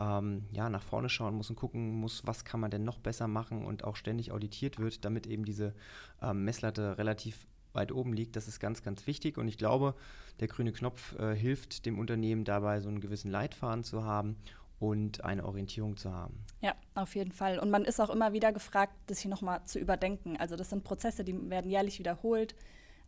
ähm, 0.00 0.44
ja, 0.50 0.68
nach 0.70 0.82
vorne 0.82 1.08
schauen 1.08 1.34
muss 1.34 1.50
und 1.50 1.56
gucken 1.56 1.94
muss, 2.00 2.26
was 2.26 2.44
kann 2.44 2.60
man 2.60 2.70
denn 2.70 2.84
noch 2.84 2.98
besser 2.98 3.28
machen 3.28 3.64
und 3.64 3.84
auch 3.84 3.96
ständig 3.96 4.32
auditiert 4.32 4.78
wird, 4.78 5.04
damit 5.04 5.26
eben 5.26 5.44
diese 5.44 5.74
ähm, 6.22 6.44
Messlatte 6.44 6.98
relativ 6.98 7.46
weit 7.72 7.92
oben 7.92 8.12
liegt. 8.12 8.34
Das 8.34 8.48
ist 8.48 8.58
ganz, 8.58 8.82
ganz 8.82 9.06
wichtig 9.06 9.38
und 9.38 9.46
ich 9.46 9.58
glaube, 9.58 9.94
der 10.40 10.48
grüne 10.48 10.72
Knopf 10.72 11.16
äh, 11.18 11.34
hilft 11.34 11.86
dem 11.86 11.98
Unternehmen 11.98 12.44
dabei, 12.44 12.80
so 12.80 12.88
einen 12.88 13.00
gewissen 13.00 13.30
Leitfaden 13.30 13.84
zu 13.84 14.04
haben 14.04 14.36
und 14.80 15.22
eine 15.24 15.44
Orientierung 15.44 15.96
zu 15.96 16.12
haben. 16.12 16.42
Ja, 16.62 16.74
auf 16.94 17.14
jeden 17.14 17.32
Fall. 17.32 17.58
Und 17.58 17.70
man 17.70 17.84
ist 17.84 18.00
auch 18.00 18.10
immer 18.10 18.32
wieder 18.32 18.52
gefragt, 18.52 18.94
das 19.06 19.18
hier 19.18 19.30
nochmal 19.30 19.62
zu 19.66 19.78
überdenken. 19.78 20.38
Also 20.38 20.56
das 20.56 20.70
sind 20.70 20.82
Prozesse, 20.82 21.22
die 21.22 21.50
werden 21.50 21.70
jährlich 21.70 21.98
wiederholt 21.98 22.54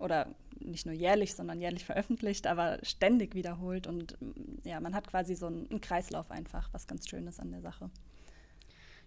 oder 0.02 0.28
nicht 0.60 0.86
nur 0.86 0.94
jährlich, 0.94 1.34
sondern 1.34 1.60
jährlich 1.60 1.84
veröffentlicht, 1.84 2.46
aber 2.46 2.78
ständig 2.82 3.34
wiederholt. 3.34 3.86
Und 3.86 4.20
mm, 4.20 4.66
ja, 4.66 4.80
man 4.80 4.94
hat 4.94 5.08
quasi 5.08 5.34
so 5.34 5.46
einen, 5.46 5.80
Kreislauf 5.80 6.30
einfach, 6.30 6.68
was 6.72 6.86
ganz 6.86 7.08
schön 7.08 7.26
ist 7.26 7.40
an 7.40 7.50
der 7.50 7.60
Sache. 7.60 7.90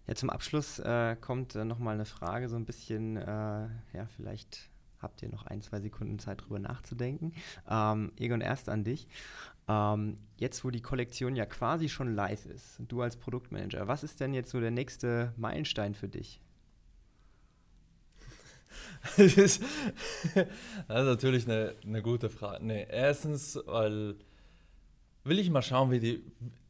Ja, 0.08 0.16
zum 0.16 0.30
Abschluss 0.30 0.80
äh, 0.80 1.16
kommt 1.20 1.56
äh, 1.56 1.66
nochmal 1.66 1.96
eine 1.96 2.06
Frage, 2.06 2.50
so 2.50 2.56
ein 2.56 2.66
bisschen, 2.66 3.18
äh, 3.18 3.22
ja, 3.24 4.06
vielleicht 4.16 4.70
habt 5.02 5.22
ihr 5.22 5.30
noch 5.30 5.46
ein, 5.46 5.62
zwei 5.62 5.80
Sekunden 5.80 6.20
Zeit 6.20 6.42
drüber 6.42 6.60
nachzudenken. 6.60 7.34
Ähm, 7.70 8.12
Egon, 8.18 8.42
erst 8.42 8.70
an 8.70 8.84
dich. 8.84 9.08
Ähm, 9.68 10.18
jetzt, 10.38 10.64
wo 10.64 10.70
die 10.70 10.82
Kollektion 10.82 11.36
ja 11.36 11.46
quasi 11.46 11.90
schon 11.90 12.14
live 12.14 12.46
ist, 12.46 12.80
du 12.88 13.02
als 13.02 13.18
Produktmanager, 13.18 13.88
was 13.88 14.04
ist 14.04 14.20
denn 14.20 14.34
jetzt 14.34 14.52
so 14.52 14.60
der 14.60 14.72
nächste 14.72 15.34
Meilenstein 15.38 15.96
für 15.96 16.08
dich? 16.08 16.42
das, 19.18 19.38
ist, 19.38 19.62
natürlich 20.88 21.46
eine, 21.46 21.76
eine 21.84 22.02
gute 22.02 22.30
Frage. 22.30 22.66
Nee, 22.66 22.86
erstens, 22.90 23.60
weil 23.66 24.16
will 25.24 25.40
ich 25.40 25.50
mal 25.50 25.62
schauen, 25.62 25.92
wie 25.92 26.00
die, 26.00 26.24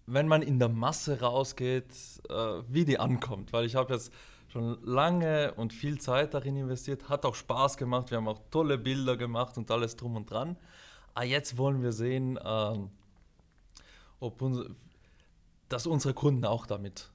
wenn 0.06 0.28
man 0.28 0.42
in 0.42 0.60
der 0.60 0.70
Masse 0.70 1.20
rausgeht, 1.22 1.92
äh, 2.30 2.34
wie 2.68 2.86
die 2.86 3.00
ankommt. 3.00 3.54
Weil 3.54 3.66
ich 3.66 3.76
habe 3.76 3.94
jetzt 3.94 4.12
schon 4.48 4.78
lange 4.84 5.54
und 5.56 5.74
viel 5.74 6.00
Zeit 6.00 6.34
darin 6.34 6.56
investiert, 6.56 7.10
hat 7.10 7.26
auch 7.26 7.36
Spaß 7.36 7.78
gemacht, 7.78 8.12
wir 8.12 8.18
haben 8.18 8.28
auch 8.28 8.40
tolle 8.52 8.78
Bilder 8.78 9.18
gemacht 9.18 9.58
und 9.58 9.70
alles 9.72 9.96
drum 9.96 10.16
und 10.16 10.30
dran. 10.30 10.58
Aber 11.14 11.22
ah, 11.22 11.24
jetzt 11.24 11.58
wollen 11.58 11.82
wir 11.82 11.94
sehen, 11.94 12.38
äh, 12.38 12.78
ob 14.20 14.42
uns, 14.42 14.60
dass 15.70 15.88
unsere 15.88 16.14
Kunden 16.14 16.46
auch 16.46 16.66
damit 16.66 17.10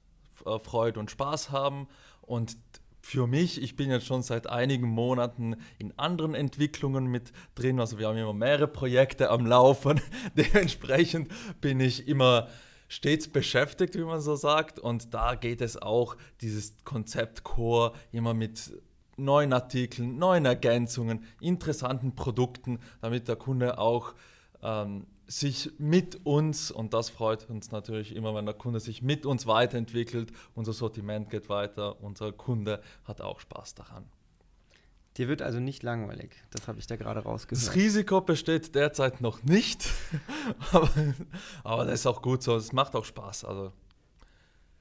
äh, 0.46 0.58
Freude 0.58 1.00
und 1.00 1.10
Spaß 1.10 1.50
haben. 1.50 1.86
Und 2.22 2.56
für 3.10 3.26
mich, 3.26 3.60
ich 3.60 3.74
bin 3.74 3.90
jetzt 3.90 4.06
schon 4.06 4.22
seit 4.22 4.48
einigen 4.48 4.88
Monaten 4.88 5.56
in 5.78 5.92
anderen 5.98 6.34
Entwicklungen 6.34 7.06
mit 7.06 7.32
drin. 7.56 7.80
Also 7.80 7.98
wir 7.98 8.06
haben 8.06 8.16
immer 8.16 8.32
mehrere 8.32 8.68
Projekte 8.68 9.30
am 9.30 9.46
Laufen. 9.46 10.00
Dementsprechend 10.36 11.28
bin 11.60 11.80
ich 11.80 12.06
immer 12.06 12.46
stets 12.86 13.26
beschäftigt, 13.26 13.96
wie 13.96 14.04
man 14.04 14.20
so 14.20 14.36
sagt. 14.36 14.78
Und 14.78 15.12
da 15.12 15.34
geht 15.34 15.60
es 15.60 15.76
auch, 15.76 16.16
dieses 16.40 16.76
Konzept 16.84 17.42
Core, 17.42 17.94
immer 18.12 18.32
mit 18.32 18.72
neuen 19.16 19.52
Artikeln, 19.52 20.16
neuen 20.16 20.44
Ergänzungen, 20.44 21.24
interessanten 21.40 22.14
Produkten, 22.14 22.78
damit 23.00 23.26
der 23.26 23.36
Kunde 23.36 23.78
auch 23.78 24.14
ähm, 24.62 25.08
sich 25.30 25.70
mit 25.78 26.26
uns, 26.26 26.72
und 26.72 26.92
das 26.92 27.08
freut 27.08 27.48
uns 27.48 27.70
natürlich 27.70 28.16
immer, 28.16 28.34
wenn 28.34 28.46
der 28.46 28.54
Kunde 28.54 28.80
sich 28.80 29.00
mit 29.00 29.24
uns 29.24 29.46
weiterentwickelt, 29.46 30.32
unser 30.56 30.72
Sortiment 30.72 31.30
geht 31.30 31.48
weiter, 31.48 32.02
unser 32.02 32.32
Kunde 32.32 32.82
hat 33.04 33.20
auch 33.20 33.38
Spaß 33.38 33.76
daran. 33.76 34.04
Dir 35.16 35.28
wird 35.28 35.40
also 35.40 35.60
nicht 35.60 35.84
langweilig, 35.84 36.32
das 36.50 36.66
habe 36.66 36.80
ich 36.80 36.88
da 36.88 36.96
gerade 36.96 37.20
rausgehört. 37.20 37.64
Das 37.64 37.74
Risiko 37.76 38.20
besteht 38.20 38.74
derzeit 38.74 39.20
noch 39.20 39.44
nicht, 39.44 39.88
aber, 40.72 40.90
aber 41.62 41.84
das 41.84 42.00
ist 42.00 42.06
auch 42.06 42.22
gut 42.22 42.42
so, 42.42 42.56
es 42.56 42.72
macht 42.72 42.96
auch 42.96 43.04
Spaß. 43.04 43.44
Also 43.44 43.72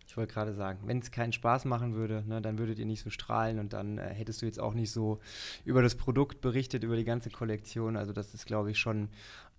ich 0.10 0.18
wollte 0.18 0.34
gerade 0.34 0.56
sagen, 0.56 0.80
wenn 0.86 0.98
es 0.98 1.12
keinen 1.12 1.34
Spaß 1.34 1.66
machen 1.66 1.94
würde, 1.94 2.24
ne, 2.28 2.42
dann 2.42 2.58
würdet 2.58 2.80
ihr 2.80 2.88
nicht 2.88 3.04
so 3.04 3.12
strahlen 3.12 3.60
und 3.60 3.74
dann 3.74 4.00
äh, 4.00 4.10
hättest 4.10 4.42
du 4.42 4.48
jetzt 4.48 4.60
auch 4.60 4.74
nicht 4.74 4.90
so 4.90 5.20
über 5.66 5.84
das 5.84 5.94
Produkt 5.94 6.42
berichtet, 6.42 6.84
über 6.84 6.96
die 6.96 7.04
ganze 7.04 7.30
Kollektion. 7.30 7.96
Also 7.96 8.12
das 8.12 8.34
ist, 8.34 8.48
glaube 8.48 8.72
ich, 8.72 8.80
schon 8.80 9.10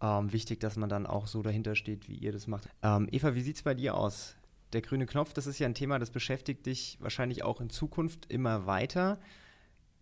ähm, 0.02 0.32
wichtig, 0.32 0.58
dass 0.58 0.74
man 0.74 0.88
dann 0.88 1.06
auch 1.06 1.28
so 1.28 1.42
dahinter 1.42 1.76
steht, 1.76 2.08
wie 2.08 2.16
ihr 2.16 2.32
das 2.32 2.48
macht. 2.48 2.68
Ähm, 2.82 3.08
Eva, 3.12 3.36
wie 3.36 3.42
sieht 3.42 3.56
es 3.56 3.62
bei 3.62 3.74
dir 3.74 3.94
aus? 3.94 4.34
Der 4.72 4.80
grüne 4.80 5.06
Knopf, 5.06 5.34
das 5.34 5.46
ist 5.46 5.60
ja 5.60 5.68
ein 5.68 5.74
Thema, 5.74 6.00
das 6.00 6.10
beschäftigt 6.10 6.66
dich 6.66 6.98
wahrscheinlich 7.00 7.44
auch 7.44 7.60
in 7.60 7.70
Zukunft 7.70 8.26
immer 8.28 8.66
weiter. 8.66 9.20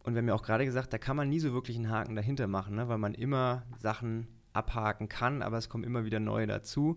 Und 0.03 0.15
wir 0.15 0.23
haben 0.23 0.29
ja 0.29 0.35
auch 0.35 0.43
gerade 0.43 0.65
gesagt, 0.65 0.95
da 0.95 0.99
kann 0.99 1.17
man 1.17 1.29
nie 1.29 1.41
so 1.41 1.53
wirklich 1.53 1.77
einen 1.77 1.91
Haken 1.91 2.17
dahinter 2.17 2.47
machen, 2.47 2.77
ne? 2.77 2.89
weil 2.89 2.97
man 2.97 3.13
immer 3.13 3.67
Sachen 3.77 4.29
abhaken 4.55 5.11
kann, 5.11 5.43
aber 5.43 5.59
es 5.59 5.69
kommen 5.69 5.85
immer 5.85 6.07
wieder 6.07 6.21
neue 6.21 6.47
dazu. 6.47 6.97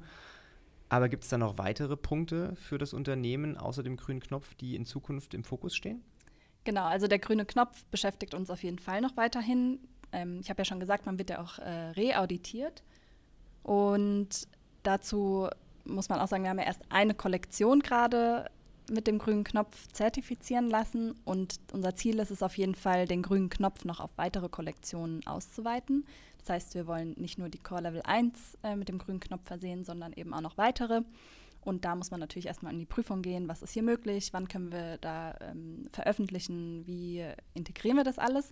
Aber 0.91 1.07
gibt 1.07 1.23
es 1.23 1.29
da 1.29 1.37
noch 1.37 1.57
weitere 1.57 1.95
Punkte 1.95 2.53
für 2.57 2.77
das 2.77 2.93
Unternehmen 2.93 3.55
außer 3.55 3.81
dem 3.81 3.95
grünen 3.95 4.19
Knopf, 4.19 4.55
die 4.55 4.75
in 4.75 4.85
Zukunft 4.85 5.33
im 5.33 5.45
Fokus 5.45 5.73
stehen? 5.73 6.03
Genau, 6.65 6.83
also 6.83 7.07
der 7.07 7.17
grüne 7.17 7.45
Knopf 7.45 7.85
beschäftigt 7.85 8.33
uns 8.33 8.49
auf 8.49 8.61
jeden 8.61 8.77
Fall 8.77 8.99
noch 8.99 9.15
weiterhin. 9.15 9.79
Ähm, 10.11 10.41
ich 10.41 10.49
habe 10.49 10.59
ja 10.59 10.65
schon 10.65 10.81
gesagt, 10.81 11.05
man 11.05 11.17
wird 11.17 11.29
ja 11.29 11.41
auch 11.41 11.59
äh, 11.59 11.91
reauditiert. 11.91 12.83
Und 13.63 14.49
dazu 14.83 15.47
muss 15.85 16.09
man 16.09 16.19
auch 16.19 16.27
sagen, 16.27 16.43
wir 16.43 16.49
haben 16.49 16.59
ja 16.59 16.65
erst 16.65 16.81
eine 16.89 17.13
Kollektion 17.13 17.79
gerade 17.79 18.51
mit 18.91 19.07
dem 19.07 19.17
grünen 19.17 19.43
Knopf 19.43 19.87
zertifizieren 19.91 20.69
lassen. 20.69 21.15
Und 21.25 21.59
unser 21.71 21.95
Ziel 21.95 22.19
ist 22.19 22.31
es 22.31 22.43
auf 22.43 22.57
jeden 22.57 22.75
Fall, 22.75 23.07
den 23.07 23.21
grünen 23.21 23.49
Knopf 23.49 23.85
noch 23.85 23.99
auf 23.99 24.11
weitere 24.17 24.49
Kollektionen 24.49 25.25
auszuweiten. 25.25 26.05
Das 26.39 26.49
heißt, 26.49 26.75
wir 26.75 26.87
wollen 26.87 27.13
nicht 27.17 27.37
nur 27.37 27.49
die 27.49 27.59
Core 27.59 27.81
Level 27.81 28.01
1 28.03 28.57
äh, 28.63 28.75
mit 28.75 28.89
dem 28.89 28.97
grünen 28.97 29.19
Knopf 29.19 29.45
versehen, 29.45 29.83
sondern 29.83 30.13
eben 30.13 30.33
auch 30.33 30.41
noch 30.41 30.57
weitere. 30.57 31.01
Und 31.63 31.85
da 31.85 31.95
muss 31.95 32.11
man 32.11 32.19
natürlich 32.19 32.47
erstmal 32.47 32.73
in 32.73 32.79
die 32.79 32.85
Prüfung 32.85 33.21
gehen, 33.21 33.47
was 33.47 33.61
ist 33.61 33.71
hier 33.71 33.83
möglich, 33.83 34.33
wann 34.33 34.47
können 34.47 34.71
wir 34.71 34.97
da 34.97 35.35
ähm, 35.41 35.85
veröffentlichen, 35.91 36.85
wie 36.87 37.23
integrieren 37.53 37.97
wir 37.97 38.03
das 38.03 38.17
alles. 38.17 38.51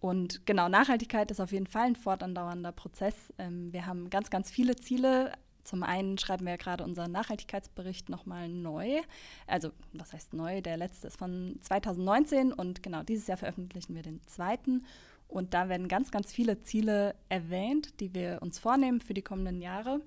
Und 0.00 0.46
genau, 0.46 0.68
Nachhaltigkeit 0.68 1.30
ist 1.30 1.40
auf 1.40 1.52
jeden 1.52 1.66
Fall 1.66 1.88
ein 1.88 1.96
fortandauernder 1.96 2.72
Prozess. 2.72 3.14
Ähm, 3.38 3.72
wir 3.72 3.86
haben 3.86 4.08
ganz, 4.10 4.30
ganz 4.30 4.50
viele 4.50 4.76
Ziele. 4.76 5.32
Zum 5.64 5.82
einen 5.82 6.18
schreiben 6.18 6.46
wir 6.46 6.56
gerade 6.56 6.84
unseren 6.84 7.12
Nachhaltigkeitsbericht 7.12 8.08
nochmal 8.08 8.48
neu. 8.48 9.00
Also, 9.46 9.70
was 9.92 10.12
heißt 10.12 10.34
neu? 10.34 10.62
Der 10.62 10.76
letzte 10.76 11.08
ist 11.08 11.18
von 11.18 11.58
2019 11.62 12.52
und 12.52 12.82
genau 12.82 13.02
dieses 13.02 13.26
Jahr 13.26 13.38
veröffentlichen 13.38 13.94
wir 13.94 14.02
den 14.02 14.20
zweiten. 14.26 14.84
Und 15.28 15.54
da 15.54 15.68
werden 15.68 15.88
ganz, 15.88 16.10
ganz 16.10 16.32
viele 16.32 16.62
Ziele 16.62 17.14
erwähnt, 17.28 18.00
die 18.00 18.14
wir 18.14 18.38
uns 18.42 18.58
vornehmen 18.58 19.00
für 19.00 19.14
die 19.14 19.22
kommenden 19.22 19.62
Jahre. 19.62 20.00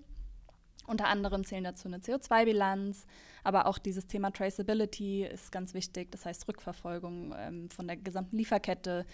Unter 0.85 1.07
anderem 1.07 1.45
zählen 1.45 1.63
dazu 1.63 1.87
eine 1.87 1.99
CO2-Bilanz, 1.99 3.05
aber 3.43 3.67
auch 3.67 3.77
dieses 3.77 4.05
Thema 4.05 4.31
Traceability 4.31 5.23
ist 5.23 5.51
ganz 5.51 5.73
wichtig, 5.73 6.11
das 6.11 6.25
heißt 6.25 6.45
Rückverfolgung 6.49 7.33
ähm, 7.37 7.69
von 7.69 7.87
der 7.87 7.95
gesamten 7.95 8.37
Lieferkette 8.37 9.05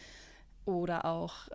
oder 0.65 1.05
auch 1.05 1.47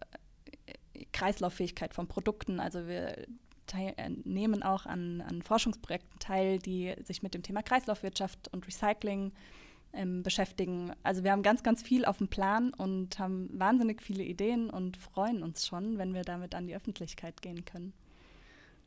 äh, 0.67 1.05
Kreislauffähigkeit 1.13 1.95
von 1.95 2.07
Produkten. 2.07 2.61
Also 2.61 2.87
wir 2.87 3.27
teil, 3.75 3.95
äh, 3.97 4.11
nehmen 4.25 4.63
auch 4.63 4.87
an, 4.87 5.21
an 5.21 5.43
Forschungsprojekten 5.43 6.19
teil, 6.19 6.59
die 6.59 6.95
sich 7.05 7.23
mit 7.23 7.35
dem 7.35 7.43
Thema 7.43 7.63
Kreislaufwirtschaft 7.63 8.49
und 8.53 8.67
Recycling 8.67 9.33
ähm, 9.93 10.23
beschäftigen. 10.23 10.93
Also 11.03 11.25
wir 11.25 11.33
haben 11.33 11.43
ganz, 11.43 11.63
ganz 11.63 11.83
viel 11.83 12.05
auf 12.05 12.19
dem 12.19 12.29
Plan 12.29 12.73
und 12.75 13.19
haben 13.19 13.49
wahnsinnig 13.53 14.03
viele 14.03 14.25
Ideen 14.25 14.71
und 14.71 14.97
freuen 14.97 15.43
uns 15.43 15.67
schon, 15.67 15.99
wenn 15.99 16.15
wir 16.15 16.23
damit 16.23 16.55
an 16.55 16.67
die 16.67 16.77
Öffentlichkeit 16.77 17.43
gehen 17.43 17.65
können. 17.65 17.93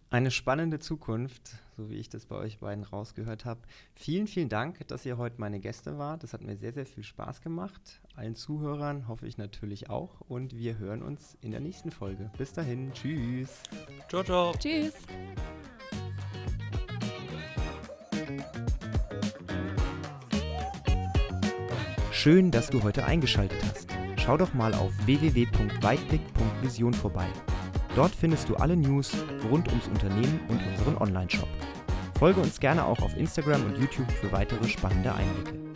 Eine 0.09 0.31
spannende 0.31 0.79
Zukunft, 0.79 1.57
so 1.75 1.89
wie 1.89 1.95
ich 1.95 2.07
das 2.07 2.25
bei 2.25 2.37
euch 2.37 2.59
beiden 2.59 2.85
rausgehört 2.85 3.43
habe. 3.43 3.59
Vielen, 3.93 4.27
vielen 4.27 4.47
Dank, 4.47 4.87
dass 4.87 5.05
ihr 5.05 5.17
heute 5.17 5.35
meine 5.37 5.59
Gäste 5.59 5.97
wart. 5.97 6.23
Das 6.23 6.31
hat 6.31 6.41
mir 6.41 6.55
sehr, 6.55 6.71
sehr 6.71 6.85
viel 6.85 7.03
Spaß 7.03 7.41
gemacht. 7.41 7.99
Allen 8.15 8.33
Zuhörern 8.33 9.09
hoffe 9.09 9.27
ich 9.27 9.37
natürlich 9.37 9.89
auch. 9.89 10.21
Und 10.21 10.55
wir 10.55 10.77
hören 10.77 11.01
uns 11.03 11.37
in 11.41 11.51
der 11.51 11.59
nächsten 11.59 11.91
Folge. 11.91 12.31
Bis 12.37 12.53
dahin, 12.53 12.93
tschüss. 12.93 13.63
Ciao, 14.07 14.23
ciao. 14.23 14.53
Tschüss. 14.57 14.93
Schön, 22.13 22.49
dass 22.49 22.69
du 22.69 22.81
heute 22.81 23.03
eingeschaltet 23.05 23.61
hast. 23.63 23.89
Schau 24.15 24.37
doch 24.37 24.53
mal 24.53 24.73
auf 24.73 24.93
www.weitblick.vision 25.05 26.93
vorbei. 26.93 27.27
Dort 27.97 28.13
findest 28.13 28.47
du 28.47 28.55
alle 28.57 28.77
News 28.77 29.11
rund 29.49 29.67
ums 29.69 29.87
Unternehmen 29.87 30.39
und 30.49 30.61
unseren 30.67 30.97
Online-Shop. 30.97 31.49
Folge 32.19 32.39
uns 32.39 32.59
gerne 32.59 32.85
auch 32.85 32.99
auf 32.99 33.17
Instagram 33.17 33.65
und 33.65 33.79
YouTube 33.79 34.11
für 34.11 34.31
weitere 34.31 34.67
spannende 34.69 35.15
Einblicke. 35.15 35.66